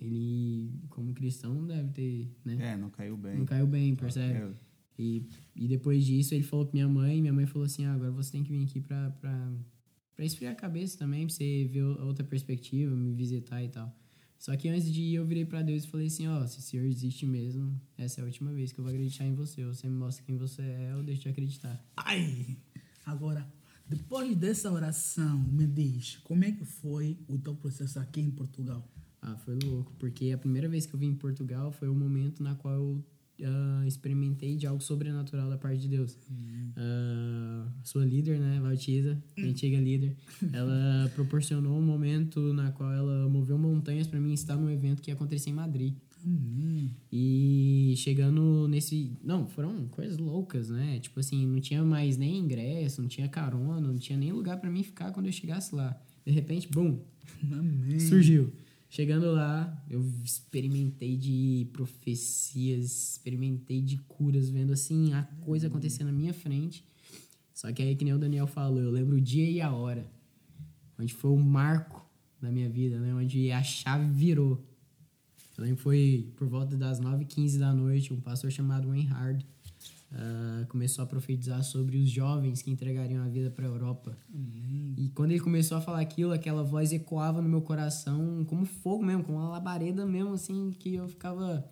[0.00, 2.56] Ele, como cristão, não deve ter, né?
[2.72, 3.38] É, não caiu bem.
[3.38, 4.34] Não caiu bem, percebe?
[4.38, 4.50] É.
[5.00, 5.26] E,
[5.56, 8.32] e depois disso, ele falou pra minha mãe, minha mãe falou assim, ah, agora você
[8.32, 9.52] tem que vir aqui pra, pra,
[10.16, 13.92] pra esfriar a cabeça também, pra você ver outra perspectiva, me visitar e tal.
[14.38, 16.62] Só que antes de ir, eu virei pra Deus e falei assim, ó, se o
[16.62, 19.64] Senhor existe mesmo, essa é a última vez que eu vou acreditar em você.
[19.64, 21.84] Você me mostra quem você é, eu deixo de acreditar.
[21.96, 22.56] Ai!
[23.04, 23.52] Agora,
[23.88, 28.88] depois dessa oração, me diz, como é que foi o teu processo aqui em Portugal?
[29.20, 32.40] Ah, foi louco, porque a primeira vez que eu vim em Portugal foi o momento
[32.42, 33.04] na qual eu
[33.44, 36.16] ah, experimentei de algo sobrenatural da parte de Deus.
[36.76, 40.16] Ah, sua líder, né, Valtiza, antiga líder,
[40.52, 45.10] ela proporcionou um momento na qual ela moveu montanhas para mim estar num evento que
[45.10, 45.94] ia acontecer em Madrid.
[47.12, 49.16] E chegando nesse.
[49.22, 50.98] Não, foram coisas loucas, né?
[51.00, 54.70] Tipo assim, não tinha mais nem ingresso, não tinha carona, não tinha nem lugar para
[54.70, 55.98] mim ficar quando eu chegasse lá.
[56.26, 57.00] De repente, bum,
[57.50, 58.00] Amém.
[58.00, 58.52] surgiu.
[58.90, 66.12] Chegando lá, eu experimentei de profecias, experimentei de curas, vendo assim a coisa acontecendo na
[66.12, 66.84] minha frente.
[67.52, 70.10] Só que aí, que nem o Daniel falou, eu lembro o dia e a hora,
[70.98, 72.08] onde foi o marco
[72.40, 73.14] da minha vida, né?
[73.14, 74.64] Onde a chave virou.
[75.56, 79.44] Eu lembro que foi por volta das 9h15 da noite, um pastor chamado Wayne Hard
[80.12, 84.16] ah, começou a profetizar sobre os jovens que entregariam a vida para a Europa.
[84.96, 89.04] E quando ele começou a falar aquilo, aquela voz ecoava no meu coração como fogo
[89.04, 91.64] mesmo, como uma labareda mesmo, assim, que eu ficava.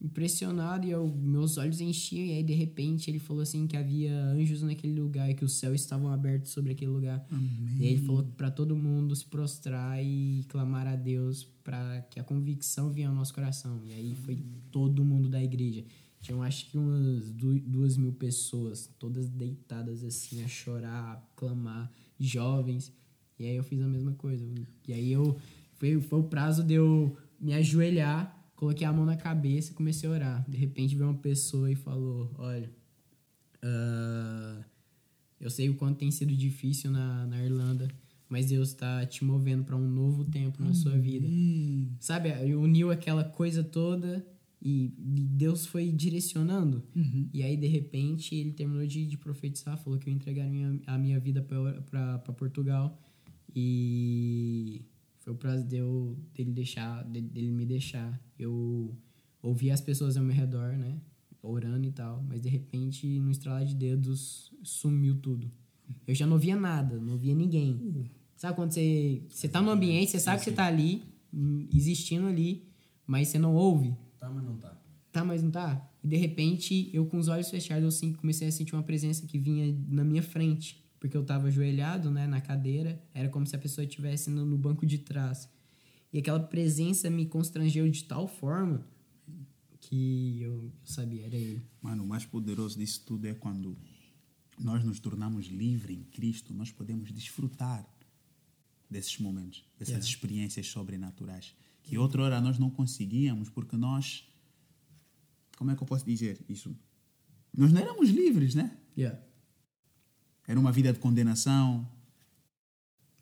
[0.00, 2.26] impressionado e eu, meus olhos enchiam.
[2.26, 5.54] E aí, de repente, ele falou assim que havia anjos naquele lugar e que os
[5.54, 7.24] céus estavam abertos sobre aquele lugar.
[7.30, 7.76] Amém.
[7.80, 12.20] E aí ele falou para todo mundo se prostrar e clamar a Deus para que
[12.20, 13.80] a convicção vinha ao nosso coração.
[13.82, 14.36] E aí foi
[14.70, 15.84] todo mundo da igreja.
[16.24, 21.92] Tinham acho que umas du- duas mil pessoas, todas deitadas assim, a chorar, a clamar,
[22.18, 22.90] jovens.
[23.38, 24.42] E aí eu fiz a mesma coisa.
[24.88, 25.36] E aí eu.
[25.74, 30.08] Foi, foi o prazo de eu me ajoelhar, coloquei a mão na cabeça e comecei
[30.08, 30.50] a orar.
[30.50, 32.72] De repente veio uma pessoa e falou: Olha,
[33.62, 34.64] ah,
[35.38, 37.86] eu sei o quanto tem sido difícil na, na Irlanda,
[38.30, 41.28] mas Deus está te movendo para um novo tempo na sua vida.
[42.00, 44.26] Sabe, uniu aquela coisa toda
[44.64, 46.82] e Deus foi direcionando.
[46.96, 47.28] Uhum.
[47.34, 50.46] E aí, de repente, ele terminou de, de profetizar, falou que eu ia entregar
[50.86, 52.98] a minha, vida para Portugal.
[53.54, 54.80] E
[55.20, 58.18] foi o prazo de eu, dele, deixar, de- dele me deixar.
[58.38, 58.96] Eu
[59.42, 60.98] ouvi as pessoas ao meu redor, né?
[61.42, 62.24] Orando e tal.
[62.26, 65.50] Mas, de repente, no estralar de dedos, sumiu tudo.
[66.06, 68.08] Eu já não via nada, não via ninguém.
[68.34, 72.26] Sabe quando você, você tá no ambiente, você sabe que você tá ali, hum, existindo
[72.26, 72.66] ali,
[73.06, 73.94] mas você não ouve?
[74.24, 74.80] Tá, mas não tá.
[75.12, 75.90] Tá, mas não tá?
[76.02, 79.26] E de repente, eu com os olhos fechados, eu sim, comecei a sentir uma presença
[79.26, 80.82] que vinha na minha frente.
[80.98, 83.02] Porque eu tava ajoelhado, né, na cadeira.
[83.12, 85.48] Era como se a pessoa estivesse no, no banco de trás.
[86.10, 88.86] E aquela presença me constrangeu de tal forma
[89.80, 91.60] que eu sabia, era ele.
[91.82, 93.76] Mano, o mais poderoso disso tudo é quando
[94.58, 97.86] nós nos tornamos livres em Cristo, nós podemos desfrutar
[98.88, 100.08] desses momentos, dessas Yeah.
[100.08, 101.54] experiências sobrenaturais.
[101.84, 104.26] Que outra hora nós não conseguíamos porque nós.
[105.56, 106.74] Como é que eu posso dizer isso?
[107.56, 108.76] Nós não éramos livres, né?
[108.98, 109.20] Yeah.
[110.48, 111.88] Era uma vida de condenação.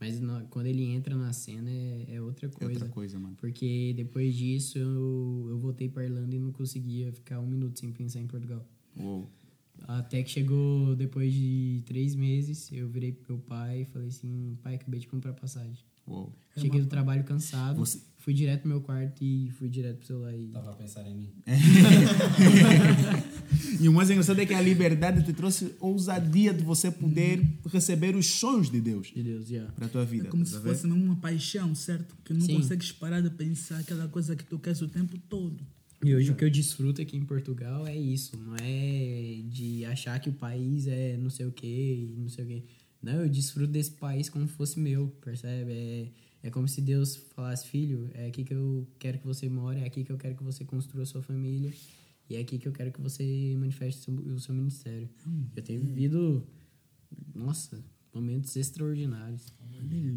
[0.00, 2.72] Mas na- quando ele entra na cena é, é outra É coisa.
[2.72, 3.36] outra coisa, mano.
[3.36, 7.92] Porque depois disso eu, eu voltei pra Irlanda e não conseguia ficar um minuto sem
[7.92, 8.66] pensar em Portugal.
[8.96, 9.30] Uou.
[9.86, 14.56] Até que chegou depois de três meses, eu virei pro meu pai e falei assim:
[14.62, 15.84] pai, acabei de comprar passagem.
[16.06, 16.32] Uou.
[16.56, 20.32] Cheguei do trabalho cansado, Você- fui direto pro meu quarto e fui direto pro celular.
[20.32, 20.46] E...
[20.46, 21.30] Estava a pensar em mim.
[23.80, 28.14] E o mais engraçado é que a liberdade te trouxe ousadia de você poder receber
[28.14, 29.64] os sonhos de Deus De Deus, já.
[29.72, 30.28] para a tua vida.
[30.28, 30.70] É como se ver?
[30.70, 32.14] fosse mesmo uma paixão, certo?
[32.24, 32.56] Que não Sim.
[32.56, 35.58] consegues parar de pensar aquela coisa que tu queres o tempo todo.
[36.04, 40.18] E hoje o que eu desfruto aqui em Portugal é isso, não é de achar
[40.20, 42.64] que o país é não sei o que, não sei o que.
[43.02, 45.72] Não, eu desfruto desse país como se fosse meu, percebe?
[45.72, 46.06] É,
[46.42, 49.84] é como se Deus falasse, filho, é aqui que eu quero que você more, é
[49.84, 51.72] aqui que eu quero que você construa a sua família,
[52.28, 55.08] e é aqui que eu quero que você manifeste o seu, o seu ministério.
[55.54, 56.46] Eu tenho vivido,
[57.34, 59.52] nossa, momentos extraordinários.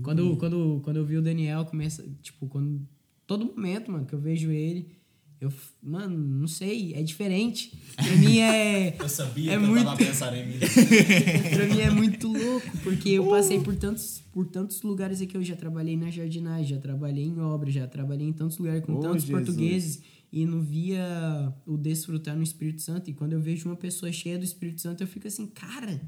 [0.02, 2.88] Quando, quando, quando eu vi o Daniel, começa, tipo, quando.
[3.28, 4.96] Todo momento, mano, que eu vejo ele,
[5.42, 5.52] eu,
[5.84, 7.78] mano, não sei, é diferente.
[7.96, 8.96] Pra mim é.
[9.00, 10.58] Eu sabia É que ele muito- estava a pensar em mim.
[11.54, 15.36] pra mim é muito louco, porque eu passei por tantos, por tantos lugares aqui.
[15.38, 18.94] Eu já trabalhei na jardinagem, já trabalhei em obra, já trabalhei em tantos lugares com
[18.94, 19.46] Oh, tantos Jesus.
[19.46, 23.10] portugueses e não via o desfrutar no Espírito Santo.
[23.10, 26.02] E quando eu vejo uma pessoa cheia do Espírito Santo, eu fico assim, cara.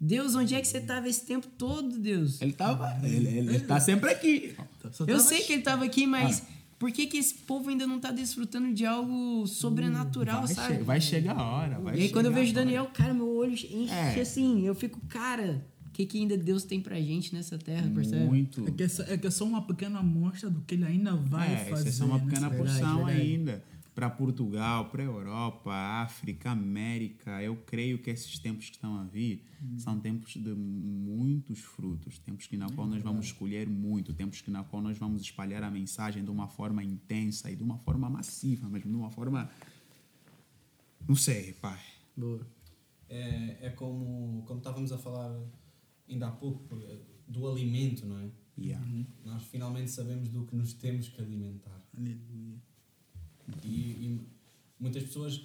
[0.00, 2.40] Deus, onde é que você tava esse tempo todo, Deus?
[2.42, 2.94] Ele tava.
[3.06, 4.54] Ele, ele tá sempre aqui.
[4.84, 6.42] Eu tava sei que ele tava aqui, mas
[6.84, 10.74] por que, que esse povo ainda não tá desfrutando de algo sobrenatural, Vai, sabe?
[10.76, 11.78] che- vai chegar a hora.
[11.78, 12.52] Vai e aí quando eu vejo.
[12.52, 14.20] Daniel, cara, meu olho enche É.
[14.20, 18.26] assim, eu fico, cara, o que, que ainda Deus tem pra gente nessa terra, percebe?
[18.26, 18.68] Muito.
[18.68, 21.14] É que, é só, é que é só uma pequena amostra do que ele ainda
[21.16, 21.88] vai é, fazer.
[21.88, 22.24] É só uma né?
[22.26, 23.20] pequena Verdade, porção verdade.
[23.22, 23.64] ainda.
[23.94, 27.42] Para Portugal, para Europa, África, América.
[27.42, 29.44] Eu creio que esses tempos que estão a vir
[29.78, 32.18] são tempos de muitos frutos.
[32.18, 34.12] Tempos que na qual nós vamos escolher muito.
[34.12, 37.62] Tempos que na qual nós vamos espalhar a mensagem de uma forma intensa e de
[37.62, 39.48] uma forma massiva, mesmo de uma forma.
[41.06, 41.80] Não sei, pai.
[42.16, 42.44] Boa.
[43.08, 45.40] É, é como, como estávamos a falar
[46.08, 46.76] ainda há pouco,
[47.28, 48.30] do alimento, não é?
[48.56, 48.86] Yeah.
[49.24, 51.82] Nós finalmente sabemos do que nos temos que alimentar.
[51.96, 52.62] Aleluia.
[53.64, 54.28] E, e
[54.78, 55.40] muitas pessoas,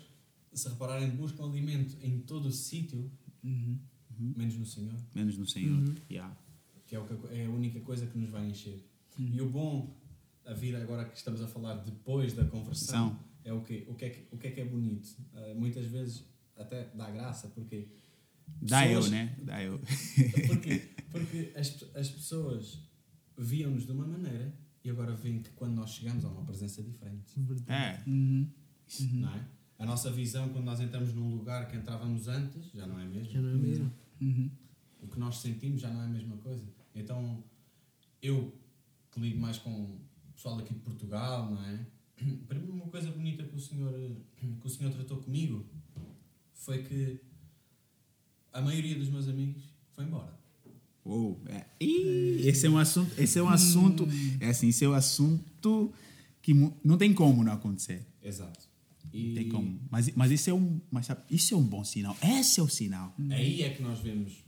[0.54, 3.12] se repararem, buscam alimento em todo o sítio,
[3.44, 3.80] Uhum.
[4.20, 5.96] menos no Senhor, Menos no Senhor.
[6.12, 6.36] Yeah.
[6.86, 8.84] que é, o que- é a única coisa que nos vai encher.
[9.18, 9.96] E o bom,
[10.46, 13.20] a vida agora que estamos a falar depois da conversão, São.
[13.44, 15.10] é o que, o que, é, que, o que é que é bonito.
[15.34, 16.26] Ah, muitas vezes
[16.58, 17.88] até dá graça, porque
[18.62, 19.36] Dá eu, Pessoas- né?
[19.44, 19.80] Dá eu.
[20.48, 22.80] Porque, porque as, as pessoas
[23.38, 27.40] viam-nos de uma maneira e agora veem que quando nós chegamos há uma presença diferente.
[27.68, 28.04] É.
[28.08, 28.50] Uhum.
[29.14, 29.48] Não é?
[29.78, 33.32] A nossa visão, quando nós entramos num lugar que entrávamos antes, já não é mesmo.
[33.32, 33.92] Já não é mesmo?
[34.20, 34.52] Uhum.
[35.02, 36.66] O que nós sentimos já não é a mesma coisa.
[36.94, 37.44] Então,
[38.22, 38.54] eu
[39.12, 40.00] que lido mais com o
[40.34, 41.86] pessoal aqui de Portugal, não é?
[42.48, 43.94] Para mim, uma coisa bonita Senhor,
[44.36, 45.66] que o Senhor tratou comigo
[46.54, 47.20] foi que
[48.52, 50.39] a maioria dos meus amigos foi embora.
[51.06, 51.66] Uou, é.
[51.82, 54.08] Ih, esse é um assunto, esse é um assunto,
[54.40, 55.92] é assim, esse é um assunto
[56.42, 58.06] que não tem como não acontecer.
[58.22, 58.68] Exato.
[59.06, 59.80] Não E tem como.
[59.90, 62.16] Mas, mas isso é um, mas sabe, isso é um bom sinal.
[62.22, 63.16] Esse é o sinal.
[63.32, 64.44] aí é que nós vemos,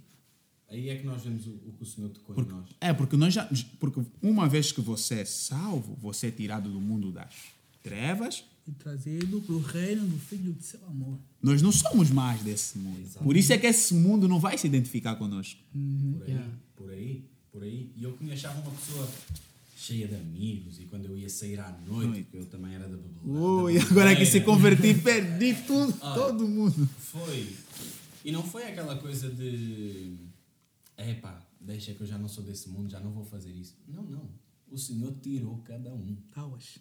[0.70, 2.70] aí é que nós vemos o, o que o Senhor tocou Porque, em nós.
[2.80, 6.80] é, porque nós já, porque uma vez que você é salvo, você é tirado do
[6.80, 7.34] mundo das
[7.82, 11.20] trevas, E trazido para o reino do Filho de seu amor.
[11.44, 13.06] nós não somos mais desse mundo.
[13.22, 15.60] Por isso é que esse mundo não vai se identificar conosco.
[15.74, 16.52] Por aí, Yeah.
[16.76, 17.92] por aí, por aí.
[17.98, 19.10] E eu que me achava uma pessoa
[19.76, 22.24] cheia de amigos e quando eu ia sair à noite, Noite.
[22.24, 22.98] porque eu também era da.
[23.26, 26.88] Oh, e agora que se converti, perdi tudo, todo mundo.
[27.00, 27.54] Foi.
[28.24, 30.16] E não foi aquela coisa de.
[30.98, 33.76] Epá, deixa que eu já não sou desse mundo, já não vou fazer isso.
[33.88, 34.30] Não, não.
[34.70, 36.16] O Senhor tirou cada um.
[36.32, 36.78] Tauas.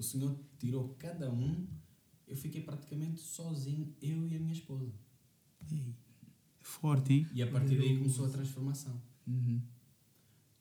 [0.00, 1.66] O Senhor tirou cada um.
[2.26, 4.90] Eu fiquei praticamente sozinho, eu e a minha esposa.
[6.62, 7.26] Forte, hein?
[7.34, 8.98] E a partir daí começou a transformação.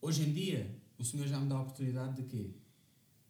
[0.01, 2.51] Hoje em dia, o Senhor já me dá a oportunidade de quê?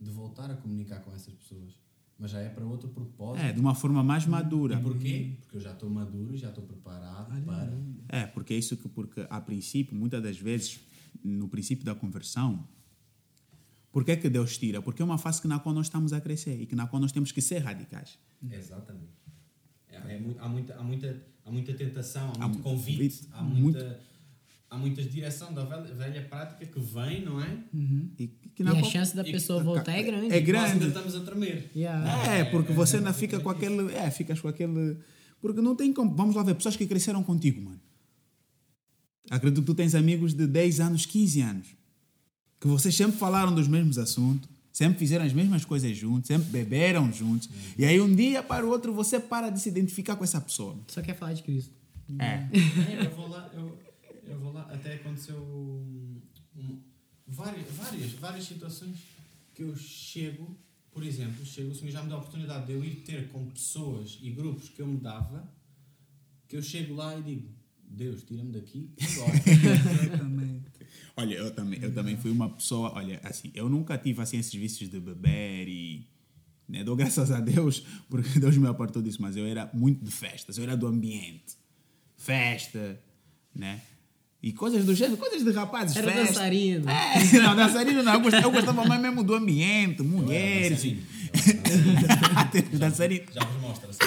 [0.01, 1.73] De voltar a comunicar com essas pessoas.
[2.17, 3.45] Mas já é para outro propósito.
[3.45, 4.79] É, de uma forma mais E madura.
[4.79, 5.35] porquê?
[5.41, 7.71] Porque eu já estou maduro e já estou preparado para.
[8.07, 10.79] É, porque é isso que, porque a princípio, muitas das vezes,
[11.23, 12.67] no princípio da conversão,
[13.91, 14.81] por que, que Deus tira?
[14.81, 17.01] Porque é uma fase que na qual nós estamos a crescer e que na qual
[17.01, 18.17] nós temos que ser radicais.
[18.51, 19.13] Exatamente.
[19.89, 23.27] É, é muito- há, muita, há, muita, há muita tentação, há Há muito mu- convite,
[23.31, 23.99] há muito- muita,
[24.69, 27.57] há muita direção da velha, velha prática que vem, não é?
[28.19, 30.25] E, que E na a qual- chance da e- pessoa voltar é grande.
[30.27, 30.87] É Nós ainda grande.
[30.87, 31.71] estamos a tremer.
[31.75, 32.33] Yeah.
[32.33, 33.91] É, porque você ainda fica com aquele.
[33.93, 34.97] É, ficas com aquele.
[35.41, 36.13] Porque não tem como.
[36.15, 37.79] Vamos lá ver, pessoas que cresceram contigo, mano.
[39.29, 41.67] Acredito que tu tens amigos de 10 anos, 15 anos.
[42.59, 47.11] Que vocês sempre falaram dos mesmos assuntos, sempre fizeram as mesmas coisas juntos, sempre beberam
[47.11, 47.49] juntos.
[47.77, 50.77] E aí um dia para o outro você para de se identificar com essa pessoa.
[50.87, 51.71] Só quer falar de Cristo.
[52.17, 52.23] É.
[52.25, 53.77] É, eu vou lá, eu,
[54.27, 56.19] eu vou lá, até aconteceu um-
[56.57, 56.79] um-
[57.27, 58.97] várias, várias, várias situações
[59.53, 60.57] que eu chego,
[60.91, 63.45] por exemplo, chego, o Senhor já me dá a oportunidade de eu ir ter com
[63.45, 65.47] pessoas e grupos que eu me dava,
[66.47, 67.47] que eu chego lá e digo,
[67.89, 68.89] Deus, tira-me daqui.
[68.97, 70.69] Exatamente.
[71.17, 74.53] Olha, eu também, eu também fui uma pessoa, olha, assim, eu nunca tive assim esses
[74.53, 76.07] vícios de beber e
[76.67, 80.11] né, dou graças a Deus porque Deus me apartou disso, mas eu era muito de
[80.11, 81.57] festas, eu era do ambiente,
[82.15, 83.01] festa,
[83.53, 83.81] né?
[84.41, 86.27] E coisas do gênero, coisas de rapazes, Era festa.
[86.27, 86.89] dançarino.
[86.89, 90.81] É, não, dançarino não, eu gostava, eu gostava mais mesmo do ambiente, mulheres.
[90.81, 91.01] Dançarino.
[92.79, 93.25] dançarino.
[93.33, 93.99] Já vos mostro assim.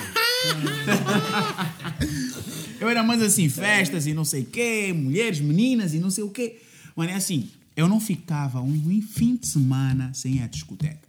[2.83, 6.25] Eu era mais assim, festas e não sei o quê, mulheres, meninas e não sei
[6.25, 6.61] o quê.
[6.97, 11.09] Mano, é assim, eu não ficava um fim de semana sem à discoteca.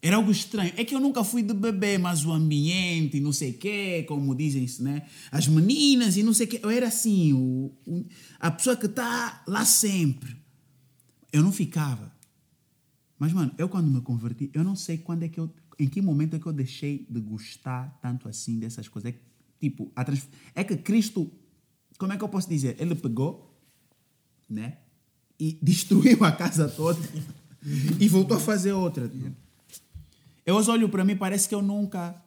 [0.00, 0.72] Era algo estranho.
[0.74, 4.04] É que eu nunca fui de beber, mas o ambiente e não sei o quê,
[4.08, 5.02] como dizem né?
[5.30, 6.60] As meninas e não sei o quê.
[6.62, 8.06] Eu era assim, o, o-
[8.40, 10.34] a pessoa que está lá sempre.
[11.30, 12.10] Eu não ficava.
[13.18, 15.52] Mas, mano, eu quando me converti, eu não sei quando é que eu.
[15.78, 19.10] Em que momento é que eu deixei de gostar tanto assim dessas coisas.
[19.10, 19.20] É que,
[19.60, 21.30] tipo, trans- é que Cristo,
[21.98, 22.76] como é que eu posso dizer?
[22.80, 23.56] Ele pegou,
[24.48, 24.78] né?
[25.38, 27.00] E destruiu a casa toda
[28.00, 29.10] e voltou a fazer outra.
[30.44, 32.20] Eu olho para mim, parece que eu nunca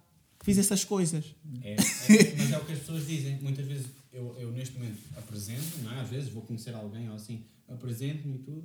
[0.44, 1.36] fiz essas coisas.
[1.64, 3.38] É, é, mas é o que as pessoas dizem.
[3.42, 6.00] Muitas vezes eu, eu neste momento apresento, não é?
[6.02, 8.64] às vezes vou conhecer alguém ou assim, apresento-me e tudo.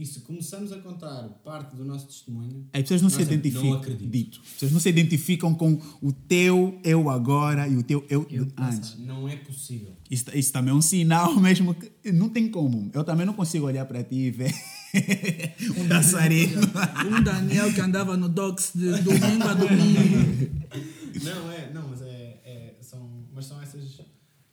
[0.00, 3.64] E se começamos a contar parte do nosso testemunho, As pessoas não se identificam.
[3.64, 4.10] Não acredito.
[4.10, 4.40] Dito.
[4.42, 8.48] As pessoas não se identificam com o teu eu agora e o teu eu, Eu
[8.56, 8.96] antes.
[8.98, 9.94] Não é possível.
[10.10, 12.90] Isso, isso também é um sinal mesmo que não tem como.
[12.94, 14.54] Eu também não consigo olhar para ti e ver
[15.76, 16.62] um dançarino.
[17.06, 20.60] Um Daniel que andava no docks de domingo a domingo.
[21.22, 24.00] Não, é, não, mas é, é- são, mas são essas,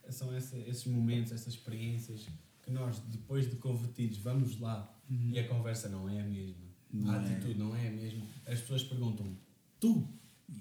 [0.10, 2.26] são essa- esses momentos, essas experiências
[2.68, 6.68] que nós, depois de convertidos, vamos lá e a conversa não é a mesma.
[7.08, 8.26] a atitude não é a mesma.
[8.46, 9.26] As pessoas perguntam,
[9.80, 10.06] tu,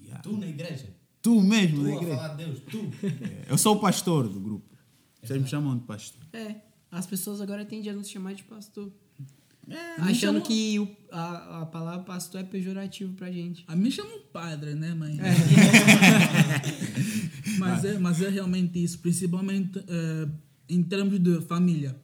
[0.02, 0.20] Yeah.
[0.22, 0.88] tu na igreja,
[1.22, 2.16] Tu mesmo, tu da a igreja.
[2.16, 2.90] falar de Deus, tu.
[3.48, 4.68] Eu sou o pastor do grupo.
[5.22, 6.20] Vocês me chamam de pastor.
[6.32, 6.57] É,
[6.90, 8.92] as pessoas agora tendem a nos chamar de pastor.
[9.66, 13.64] me achando chamam- que o- a, a palavra pastor é pejorativo pra gente.
[13.66, 15.18] A mim chamam padre, né, mãe?
[17.59, 20.28] mas, é, mas é realmente isso, principalmente eh,
[20.68, 21.96] em termos de família.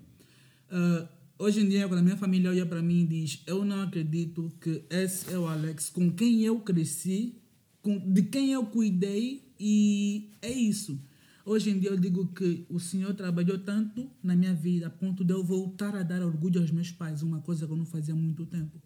[0.71, 1.09] Eh,
[1.39, 4.53] hoje em dia, quando a minha família olha para mim e diz: Eu não acredito
[4.61, 7.37] que esse é o Alex com quem eu cresci,
[7.83, 10.99] com, de quem eu cuidei, e é isso.
[11.45, 15.25] Hoje em dia eu digo que o Senhor trabalhou tanto na minha vida a ponto
[15.25, 18.15] de eu voltar a dar orgulho aos meus pais, uma coisa que eu não fazia
[18.15, 18.81] há muito tempo.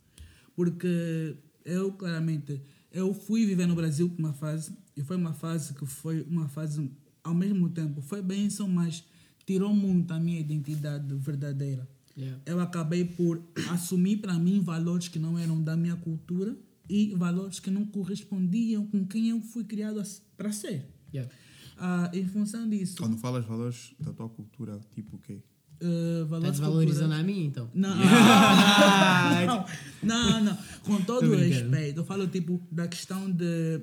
[0.54, 2.62] Porque Eu, claramente,
[2.92, 6.48] eu fui viver no Brasil por uma fase, e foi uma fase que foi uma
[6.48, 6.88] fase,
[7.24, 9.04] ao mesmo tempo, foi bênção, mas
[9.46, 11.88] tirou muito a minha identidade verdadeira.
[12.16, 12.40] Yeah.
[12.44, 16.56] Eu acabei por assumir para mim valores que não eram da minha cultura
[16.88, 20.02] e valores que não correspondiam com quem eu fui criado
[20.36, 20.86] para ser.
[21.12, 21.30] Yeah.
[21.78, 25.42] Ah, em função disso, Quando falas valores da tua cultura, tipo o quê?
[25.78, 25.86] Tá
[26.26, 27.70] valores culturais- a minha, então?
[27.74, 27.94] Não,
[29.46, 29.66] não,
[30.02, 30.58] não, não.
[30.84, 33.82] Com todo o respeito, eu falo tipo da questão de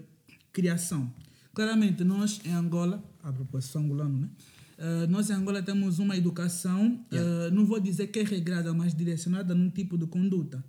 [0.52, 1.14] criação.
[1.54, 4.30] Claramente, nós em Angola, a propósito, sou angolano, né?
[4.78, 8.94] Eh, nós em Angola temos uma educação, eh, não vou dizer que é regrada, mas
[8.94, 10.64] direcionada num tipo de conduta.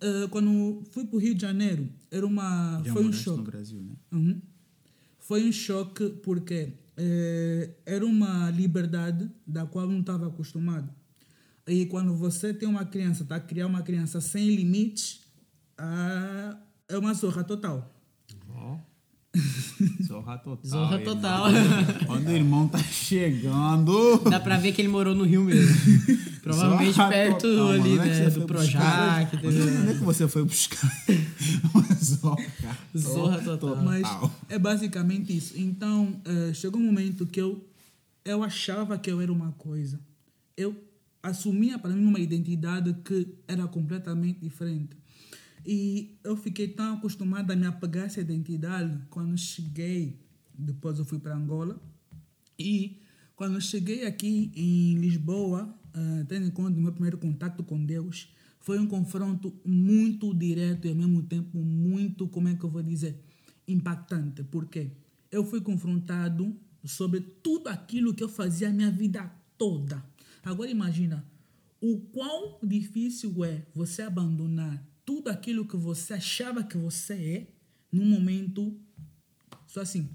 [0.00, 3.38] Eh, quando fui para o Rio de Janeiro, era uma, Já foi um choque.
[3.38, 3.94] no Brasil, né?
[4.12, 4.40] Uhum.
[5.20, 6.72] Foi um choque porque
[7.84, 10.90] era uma liberdade da qual não estava acostumado.
[11.66, 15.20] E quando você tem uma criança, está a criar uma criança sem limites,
[15.76, 16.56] ah,
[16.88, 17.95] é uma zorra total.
[20.06, 20.70] Zorra total.
[20.70, 21.14] Zorra irmão.
[21.16, 21.46] total.
[22.06, 24.18] Quando o irmão tá chegando.
[24.30, 25.74] Dá pra ver que ele morou no Rio mesmo.
[26.42, 27.70] Provavelmente Zorra perto total, mano.
[27.82, 28.30] ali, Onde é né?
[28.30, 28.72] você Do Projac.
[28.76, 29.30] buscar?
[29.46, 30.92] Onde é que você foi buscar?
[32.02, 32.36] Zorra.
[32.96, 33.76] Zorra total.
[33.82, 34.32] Mas Total.
[34.48, 35.54] é basicamente isso.
[35.56, 37.64] Então, eh, chegou um momento que eu,
[38.24, 39.98] eu achava que eu era uma coisa.
[40.56, 40.74] Eu
[41.22, 44.96] assumia para mim uma identidade que era completamente diferente.
[45.66, 50.16] E eu fiquei tão acostumada a me apegar a essa identidade quando cheguei,
[50.56, 51.82] depois eu fui para Angola.
[52.56, 53.02] E
[53.34, 58.32] quando cheguei aqui em Lisboa, eh, tendo em conta o meu primeiro contato com Deus,
[58.60, 62.82] foi um confronto muito direto e ao mesmo tempo muito, como é que eu vou
[62.82, 63.20] dizer,
[63.66, 64.44] impactante.
[64.44, 64.92] Porque
[65.32, 70.04] eu fui confrontado sobre tudo aquilo que eu fazia a minha vida toda.
[70.44, 71.26] Agora imagina
[71.80, 77.46] o quão difícil é você abandonar tudo aquilo que você achava que você é
[77.90, 78.78] num momento
[79.66, 80.10] só assim.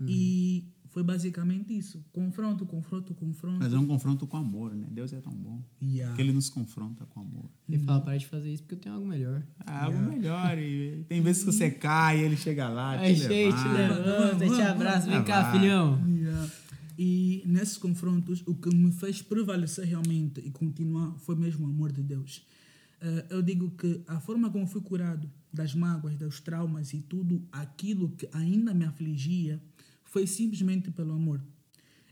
[0.00, 2.02] E foi basicamente isso.
[2.12, 3.58] Confronto, confronto, confronto.
[3.58, 4.86] Mas é um confronto com amor, né?
[4.90, 5.62] Deus é tão bom.
[5.82, 6.16] Yeah.
[6.16, 7.50] Que ele nos confronta com amor.
[7.68, 9.42] Ele fala, para de fazer isso porque eu tenho algo melhor.
[9.60, 10.58] Ah, algo melhor.
[10.58, 12.92] E tem vezes que você cai e ele chega lá.
[12.98, 14.38] Ai, te gente, levanta.
[14.38, 15.06] levanta, te abraça.
[15.06, 16.02] Vem Ah, cá, filhão.
[16.08, 16.50] Yeah.
[16.98, 21.92] E nesses confrontos, o que me fez prevalecer realmente e continuar foi mesmo o amor
[21.92, 22.42] de Deus.
[23.00, 27.46] Eh, eu digo que a forma como fui curado das mágoas, dos traumas e tudo
[27.52, 29.60] aquilo que ainda me afligia
[30.04, 31.40] foi simplesmente pelo amor.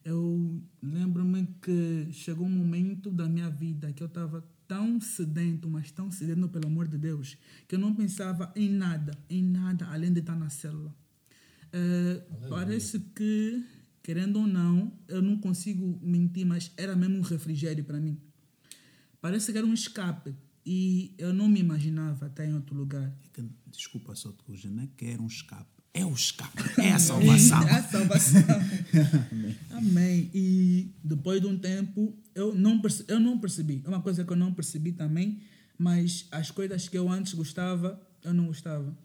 [0.05, 5.91] Eu lembro-me que chegou um momento da minha vida que eu estava tão sedento, mas
[5.91, 10.12] tão sedento pelo amor de Deus, que eu não pensava em nada, em nada além
[10.12, 10.95] de estar na célula.
[11.72, 13.64] Eh, parece que,
[14.03, 18.18] querendo ou não, eu não consigo mentir, mas era mesmo um refrigério para mim.
[19.20, 20.35] Parece que era um escape
[20.67, 23.03] e eu não me imaginava estar em outro lugar.
[23.25, 25.67] É que, desculpa só te corrigir, não é que era um escape.
[25.93, 26.59] É o escape.
[26.81, 27.62] É a salvação.
[27.69, 28.43] É a salvação.
[29.71, 30.31] Amém.
[30.35, 33.81] E depois de um tempo, eu não, perce- eu não percebi.
[33.85, 35.41] É uma coisa que eu não percebi também,
[35.79, 38.97] mas as coisas que eu antes gostava, eu não gostava.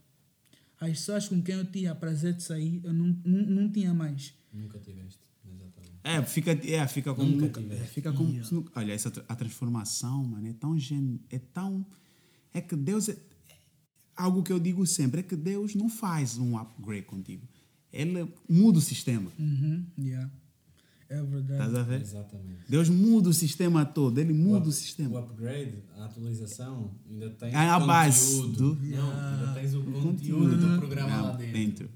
[0.80, 4.34] As pessoas com quem eu tinha prazer de sair, eu não, não, não tinha mais.
[4.54, 5.20] Nunca tiveste.
[6.04, 7.30] É, fica, é, fica como.
[7.30, 11.86] Nunca é, fica como nu- olha, essa a transformação, mano, é tão genu, é tão.
[12.54, 13.10] É que Deus.
[13.10, 13.18] É,
[14.16, 17.48] algo que eu digo sempre é que Deus não faz um upgrade contigo.
[17.92, 19.32] Ele muda o sistema.
[19.38, 20.30] Uhum, yeah.
[21.10, 21.54] É verdade.
[21.54, 22.02] Estás a ver?
[22.02, 22.60] Exatamente.
[22.70, 25.10] Deus muda o sistema todo, ele muda o, up- sistema.
[25.20, 28.76] O upgrade, a atualização, ainda tens É a o base conteúdo.
[28.76, 31.54] do- Não, ainda tens o conteúdo do programa lá dentro.
[31.54, 31.90] dentro.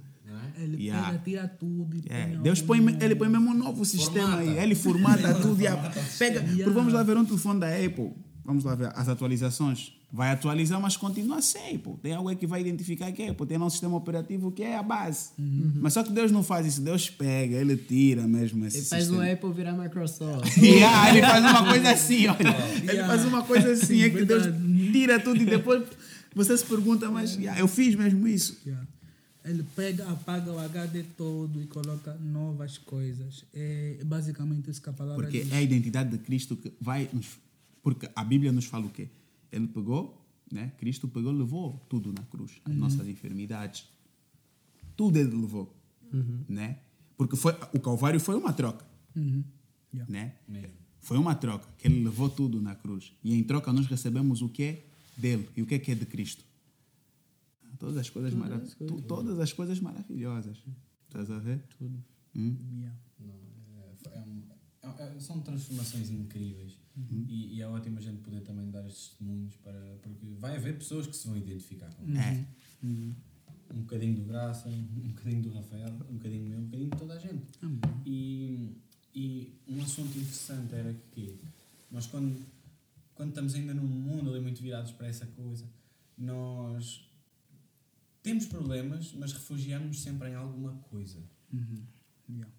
[0.58, 1.08] Ele Yeah.
[1.12, 1.96] pega, tira tudo.
[1.98, 5.62] E É, põe Deus põe, ele põe mesmo um novo sistema aí, ele formata tudo
[5.62, 5.66] e
[6.18, 6.42] pega.
[6.42, 8.12] Porque vamos lá ver um telefone da Apple,
[8.46, 9.94] vamos lá ver as atualizações.
[10.16, 11.94] Vai atualizar, mas continua a ser Apple.
[12.00, 13.48] Tem algo aí que vai identificar que é Apple.
[13.48, 15.30] Tem um sistema operativo que é a base.
[15.82, 16.82] Mas só que Deus não faz isso.
[16.82, 19.32] Deus pega, ele tira mesmo esse Ele faz o sistema.
[19.32, 20.56] Apple virar Microsoft.
[20.62, 22.38] Yeah, ele faz uma coisa assim, olha.
[22.76, 23.08] Ele Yeah.
[23.08, 24.44] faz uma coisa assim, é que Deus
[24.92, 25.84] tira tudo e depois
[26.36, 28.60] você se pergunta, mas yeah, eu fiz mesmo isso.
[28.68, 28.86] Yeah.
[29.46, 33.44] Ele pega, apaga o HD todo e coloca novas coisas.
[33.54, 35.52] É basicamente isso que a palavra Porque diz.
[35.52, 37.38] é a identidade de Cristo que vai nos.
[37.82, 39.10] Porque a Bíblia nos fala o quê?
[39.52, 40.72] Ele pegou, né?
[40.78, 43.86] Cristo pegou, levou tudo na cruz, as nossas enfermidades.
[44.96, 45.76] Tudo ele levou,
[46.48, 46.78] né?
[47.18, 48.86] Porque foi, o Calvário foi uma troca,
[49.16, 49.44] Uhum.
[49.94, 50.12] Yeah.
[50.12, 50.34] né?
[50.48, 50.72] Mesmo.
[51.02, 53.12] Foi uma troca, que ele levou tudo na cruz.
[53.24, 54.86] E em troca nós recebemos o que é
[55.18, 56.44] dele e o que é que é de Cristo.
[57.80, 58.64] Todas as coisas, marav
[59.08, 60.64] todas as coisas maravilhosas.
[61.08, 61.64] Estás a ver?
[61.78, 62.04] Tudo.
[62.36, 62.96] Yeah.
[63.20, 63.34] Não,
[63.82, 64.44] é- é um-
[64.84, 66.78] é- é- são transformações incríveis.
[67.28, 70.78] E, e é ótimo a gente poder também dar estes testemunhos para, porque vai haver
[70.78, 72.18] pessoas que se vão identificar com Uhum.
[72.18, 72.46] É.
[73.74, 77.14] um bocadinho do Graça, um bocadinho do Rafael, um bocadinho meu, um bocadinho de toda
[77.16, 77.44] a gente.
[77.62, 77.80] Amém.
[78.06, 78.78] E,
[79.16, 81.40] e um assunto interessante era que
[81.90, 82.40] nós, quando,
[83.16, 85.66] quando estamos ainda num mundo ali muito virados para essa coisa,
[86.18, 87.10] nós
[88.24, 91.20] temos problemas, mas refugiamos sempre em alguma coisa.
[91.52, 91.84] Uhum.
[92.30, 92.52] Yeah.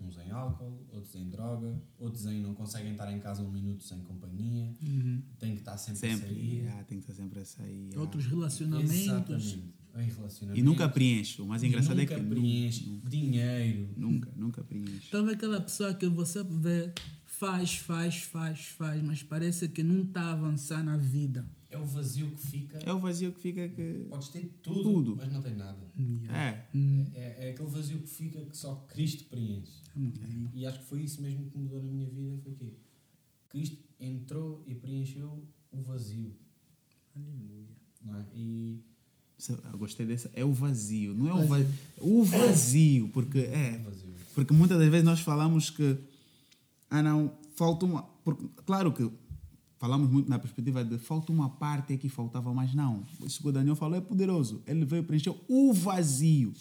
[0.00, 3.82] Uns em álcool, outros em droga, outros em não conseguem estar em casa um minuto
[3.82, 5.22] sem companhia, Uhum.
[5.38, 6.28] têm que estar sempre, a Sempre.
[6.34, 6.54] sair.
[6.60, 7.76] Yeah, tem que estar sempre a sair.
[7.86, 8.00] yeah.
[8.00, 8.94] Outros relacionamentos.
[8.94, 9.64] Exatamente.
[9.96, 10.58] Em relacionamentos.
[10.58, 11.42] E nunca preenche.
[11.42, 13.88] O mais engraçado é que nunca preenche nunca, dinheiro.
[13.96, 15.08] nunca, nunca preenche.
[15.08, 16.92] Então aquela pessoa que você vê
[17.24, 21.44] faz, faz, faz, faz, mas parece que não está a avançar na vida.
[21.78, 22.78] É o vazio que fica.
[22.84, 24.06] É o vazio que fica que.
[24.10, 25.16] Podes ter tudo, Tudo.
[25.16, 25.78] mas não tem nada.
[26.28, 26.66] É.
[27.14, 29.80] É, é aquele vazio que fica que só Cristo preenche.
[29.94, 30.50] Amém.
[30.54, 32.36] E acho que foi isso mesmo que mudou na minha vida.
[32.42, 32.74] Foi que
[33.48, 36.34] Cristo entrou e preencheu o vazio.
[37.14, 37.68] Aleluia.
[38.04, 38.24] Não é?
[38.34, 38.80] E
[39.72, 40.30] Eu gostei dessa.
[40.34, 41.14] É o vazio.
[41.14, 41.74] Não é o vazio.
[42.00, 43.08] O vazio.
[43.10, 43.78] Porque o é.
[43.78, 44.14] vazio.
[44.34, 45.96] Porque muitas das vezes nós falamos que.
[46.90, 47.32] Ah, não.
[47.54, 48.02] Falta uma.
[48.24, 49.08] Porque, claro que
[49.78, 53.06] falamos muito na perspectiva de falta uma parte aqui, faltava, mas não.
[53.24, 54.62] Isso que o Daniel falou é poderoso.
[54.66, 56.52] Ele veio preencher o vazio.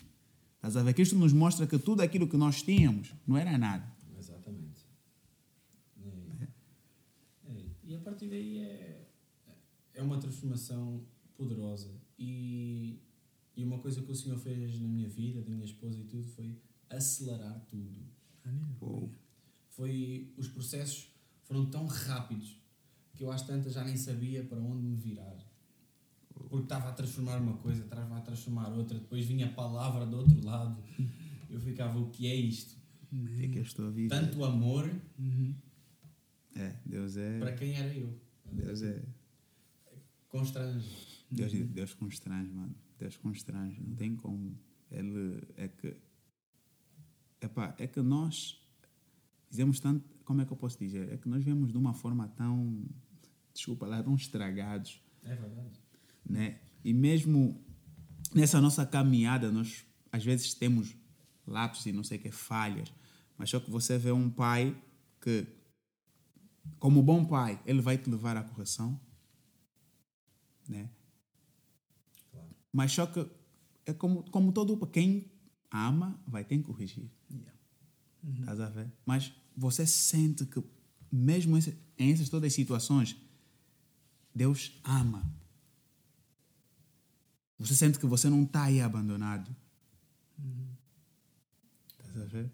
[0.55, 0.93] Estás a ver?
[0.93, 3.91] Que isto nos mostra que tudo aquilo que nós tínhamos não era nada.
[4.17, 4.85] Exatamente.
[5.99, 6.47] É.
[7.49, 7.65] É.
[7.83, 9.07] E a partir daí é,
[9.95, 11.03] é uma transformação
[11.35, 11.91] poderosa.
[12.17, 12.99] E,
[13.55, 16.27] e uma coisa que o Senhor fez na minha vida, da minha esposa e tudo,
[16.29, 16.57] foi
[16.89, 18.07] acelerar tudo.
[19.69, 21.09] Foi, os processos
[21.43, 22.57] foram tão rápidos
[23.17, 25.35] que eu às tantas já nem sabia para onde me virar.
[26.29, 30.17] Porque estava a transformar uma coisa, estava a transformar outra, depois vinha a palavra do
[30.17, 30.81] outro lado.
[31.49, 32.77] Eu ficava, o que é isto?
[33.11, 34.09] O que é que eu estou a viver?
[34.09, 34.89] Tanto amor
[36.55, 37.39] É, Deus é.
[37.39, 38.13] para quem era eu.
[38.51, 39.03] Deus é.
[40.29, 41.25] Constrange.
[41.31, 42.75] Deus, Deus constrange, mano.
[42.99, 43.81] Deus constrange.
[43.81, 44.57] Não tem como.
[44.91, 45.95] Ele é que.
[47.41, 48.59] Epá, é que nós
[49.49, 50.03] dizemos tanto.
[50.23, 51.11] Como é que eu posso dizer?
[51.11, 52.85] É que nós vemos de uma forma tão.
[53.57, 55.01] Desculpa lá, tão estragados.
[55.23, 55.81] É verdade.
[56.23, 56.59] Né?
[56.83, 57.59] E mesmo
[58.31, 60.95] nessa nossa caminhada, nós às vezes temos
[61.45, 62.93] lapsos e não sei o que, falhas.
[63.35, 64.79] Mas só que você vê um pai
[65.19, 65.47] que,
[66.77, 69.01] como bom pai, ele vai te levar à correção.
[70.69, 70.91] Né?
[72.31, 72.55] Claro.
[72.71, 73.27] Mas só que
[73.87, 75.31] é como, como todo quem
[75.71, 77.09] ama vai ter que corrigir.
[78.39, 78.91] Estás a ver?
[79.03, 80.63] Mas você sente que,
[81.11, 81.57] mesmo
[81.97, 83.15] em essas todas as situações,
[84.37, 85.29] Deus ama.
[87.57, 89.53] Você sente que você não está aí abandonado.
[91.89, 92.51] Estás a ver?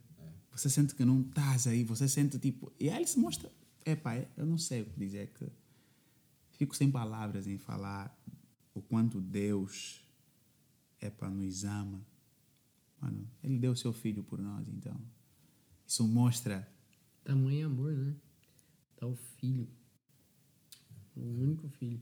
[0.52, 1.84] Você sente que não estás aí.
[1.84, 2.72] Você sente tipo.
[2.80, 3.52] E aí ele se mostra.
[3.86, 5.28] Epá, eu não sei o que dizer.
[5.34, 5.52] Que
[6.52, 8.18] fico sem palavras em falar
[8.74, 10.02] o quanto Deus
[11.02, 12.02] epá, nos ama.
[13.02, 14.98] Mano, ele deu seu filho por nós, então.
[15.86, 16.66] Isso mostra.
[17.26, 18.16] Tamanho amor, né?
[18.96, 19.68] Tá o filho.
[21.16, 22.02] O único filho.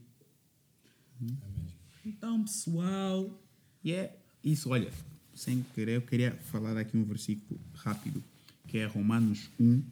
[1.20, 1.72] É mesmo.
[2.04, 3.38] Então, pessoal,
[3.84, 4.90] E é isso, olha,
[5.34, 8.22] sem querer, eu queria falar aqui um versículo rápido,
[8.66, 9.82] que é Romanos 1,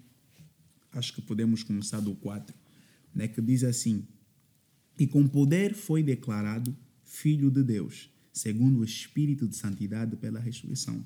[0.92, 2.54] acho que podemos começar do 4,
[3.14, 4.06] né, que diz assim:
[4.98, 11.04] E com poder foi declarado Filho de Deus, segundo o Espírito de Santidade pela ressurreição,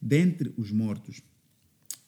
[0.00, 1.22] dentre os mortos.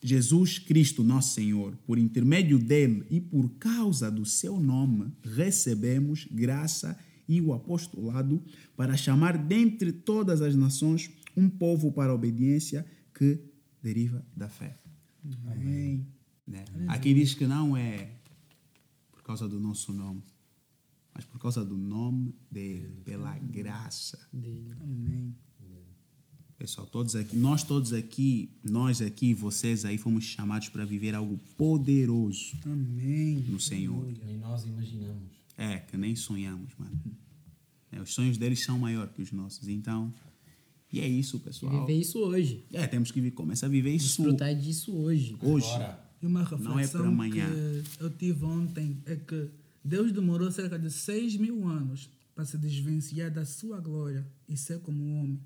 [0.01, 6.97] Jesus Cristo, nosso Senhor, por intermédio dele e por causa do seu nome, recebemos graça
[7.27, 8.41] e o apostolado
[8.75, 13.39] para chamar dentre todas as nações um povo para a obediência que
[13.81, 14.77] deriva da fé.
[15.45, 16.07] amém.
[16.47, 16.63] Né?
[16.87, 18.11] Aqui diz que não é
[19.11, 20.23] por causa do nosso nome,
[21.13, 24.17] mas por causa do nome dele, pela graça.
[24.31, 24.73] Dele.
[24.79, 25.35] Amém.
[26.57, 31.37] Pessoal, todos aqui, nós todos aqui, nós aqui, vocês aí, fomos chamados para viver algo
[31.55, 33.45] poderoso Amém.
[33.47, 34.03] no Senhor.
[34.25, 35.29] Nem nós imaginamos.
[35.55, 36.99] É, que nem sonhamos, mano.
[37.91, 39.67] É, os sonhos deles são maiores que os nossos.
[39.67, 40.11] Então,
[40.91, 41.85] e é isso, E pessoal.
[41.85, 42.65] viver isso hoje.
[42.73, 45.35] É, temos que começar a viver isso Desfrutar disso hoje.
[45.39, 45.67] hoje.
[45.67, 47.47] Agora, E uma Não é reflexão para amanhã.
[47.47, 49.49] que eu tive ontem é que
[49.83, 54.79] Deus demorou cerca de seis mil anos para se desvencilhar da sua glória e ser
[54.79, 55.39] como um homem.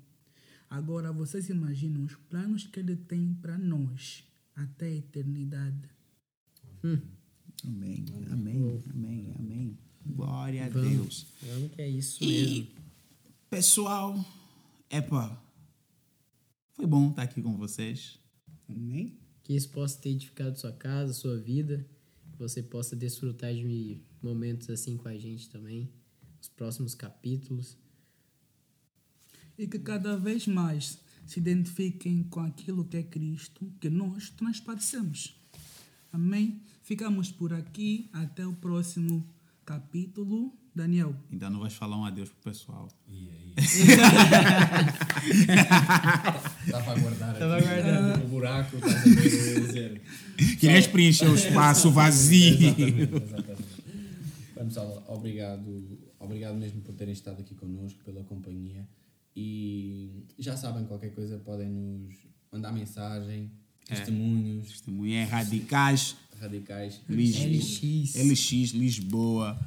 [0.72, 4.24] Agora vocês imaginam os planos que ele tem para nós
[4.56, 5.90] até a eternidade.
[7.62, 9.78] Amém, amém, amém, amém.
[10.06, 10.88] Glória a Vamos.
[10.90, 11.26] Deus.
[11.42, 12.68] Vamos que é isso E, mesmo.
[13.50, 14.24] pessoal,
[14.88, 15.38] epa,
[16.72, 18.18] foi bom estar aqui com vocês.
[18.66, 19.18] Amém?
[19.42, 21.86] Que isso possa ter edificado sua casa, sua vida.
[22.32, 25.92] Que você possa desfrutar de momentos assim com a gente também,
[26.40, 27.76] os próximos capítulos.
[29.58, 35.34] E que cada vez mais se identifiquem com aquilo que é Cristo, que nós transparecemos.
[36.12, 36.60] Amém?
[36.82, 38.08] Ficamos por aqui.
[38.12, 39.26] Até o próximo
[39.64, 40.52] capítulo.
[40.74, 41.14] Daniel.
[41.30, 42.88] Ainda não vais falar um adeus pro pessoal.
[43.06, 43.54] E aí?
[46.66, 48.24] Estava a guardar Tava aqui aguardando.
[48.24, 50.56] o buraco, a.
[50.58, 52.54] Querias preencher o espaço vazio.
[52.54, 53.82] Exatamente, exatamente.
[54.56, 58.88] Bem, pessoal, obrigado, obrigado mesmo por terem estado aqui connosco, pela companhia.
[59.36, 62.14] E já sabem, qualquer coisa podem nos
[62.52, 63.50] mandar mensagem,
[63.86, 66.16] testemunhos, Testemunha é radicais.
[66.38, 67.00] radicais.
[67.08, 68.14] LX.
[68.16, 69.58] LX Lisboa,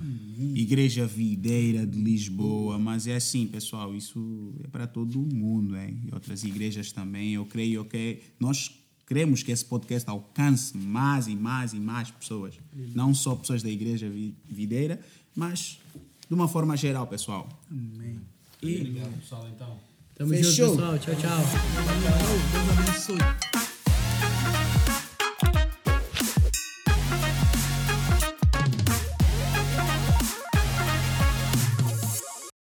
[0.55, 6.01] Igreja Videira de Lisboa, mas é assim, pessoal, isso é para todo mundo, hein?
[6.09, 7.33] e outras igrejas também.
[7.33, 8.71] Eu creio que nós
[9.07, 12.55] queremos que esse podcast alcance mais e mais e mais pessoas,
[12.93, 14.99] não só pessoas da Igreja Vi- Videira,
[15.35, 15.79] mas
[16.27, 17.47] de uma forma geral, pessoal.
[17.71, 18.19] Amém.
[18.73, 19.79] Obrigado, pessoal, então.
[20.15, 20.51] Tamo Fechou.
[20.51, 20.99] junto, pessoal.
[20.99, 21.39] Tchau, tchau.
[22.51, 23.74] Deus abençoe.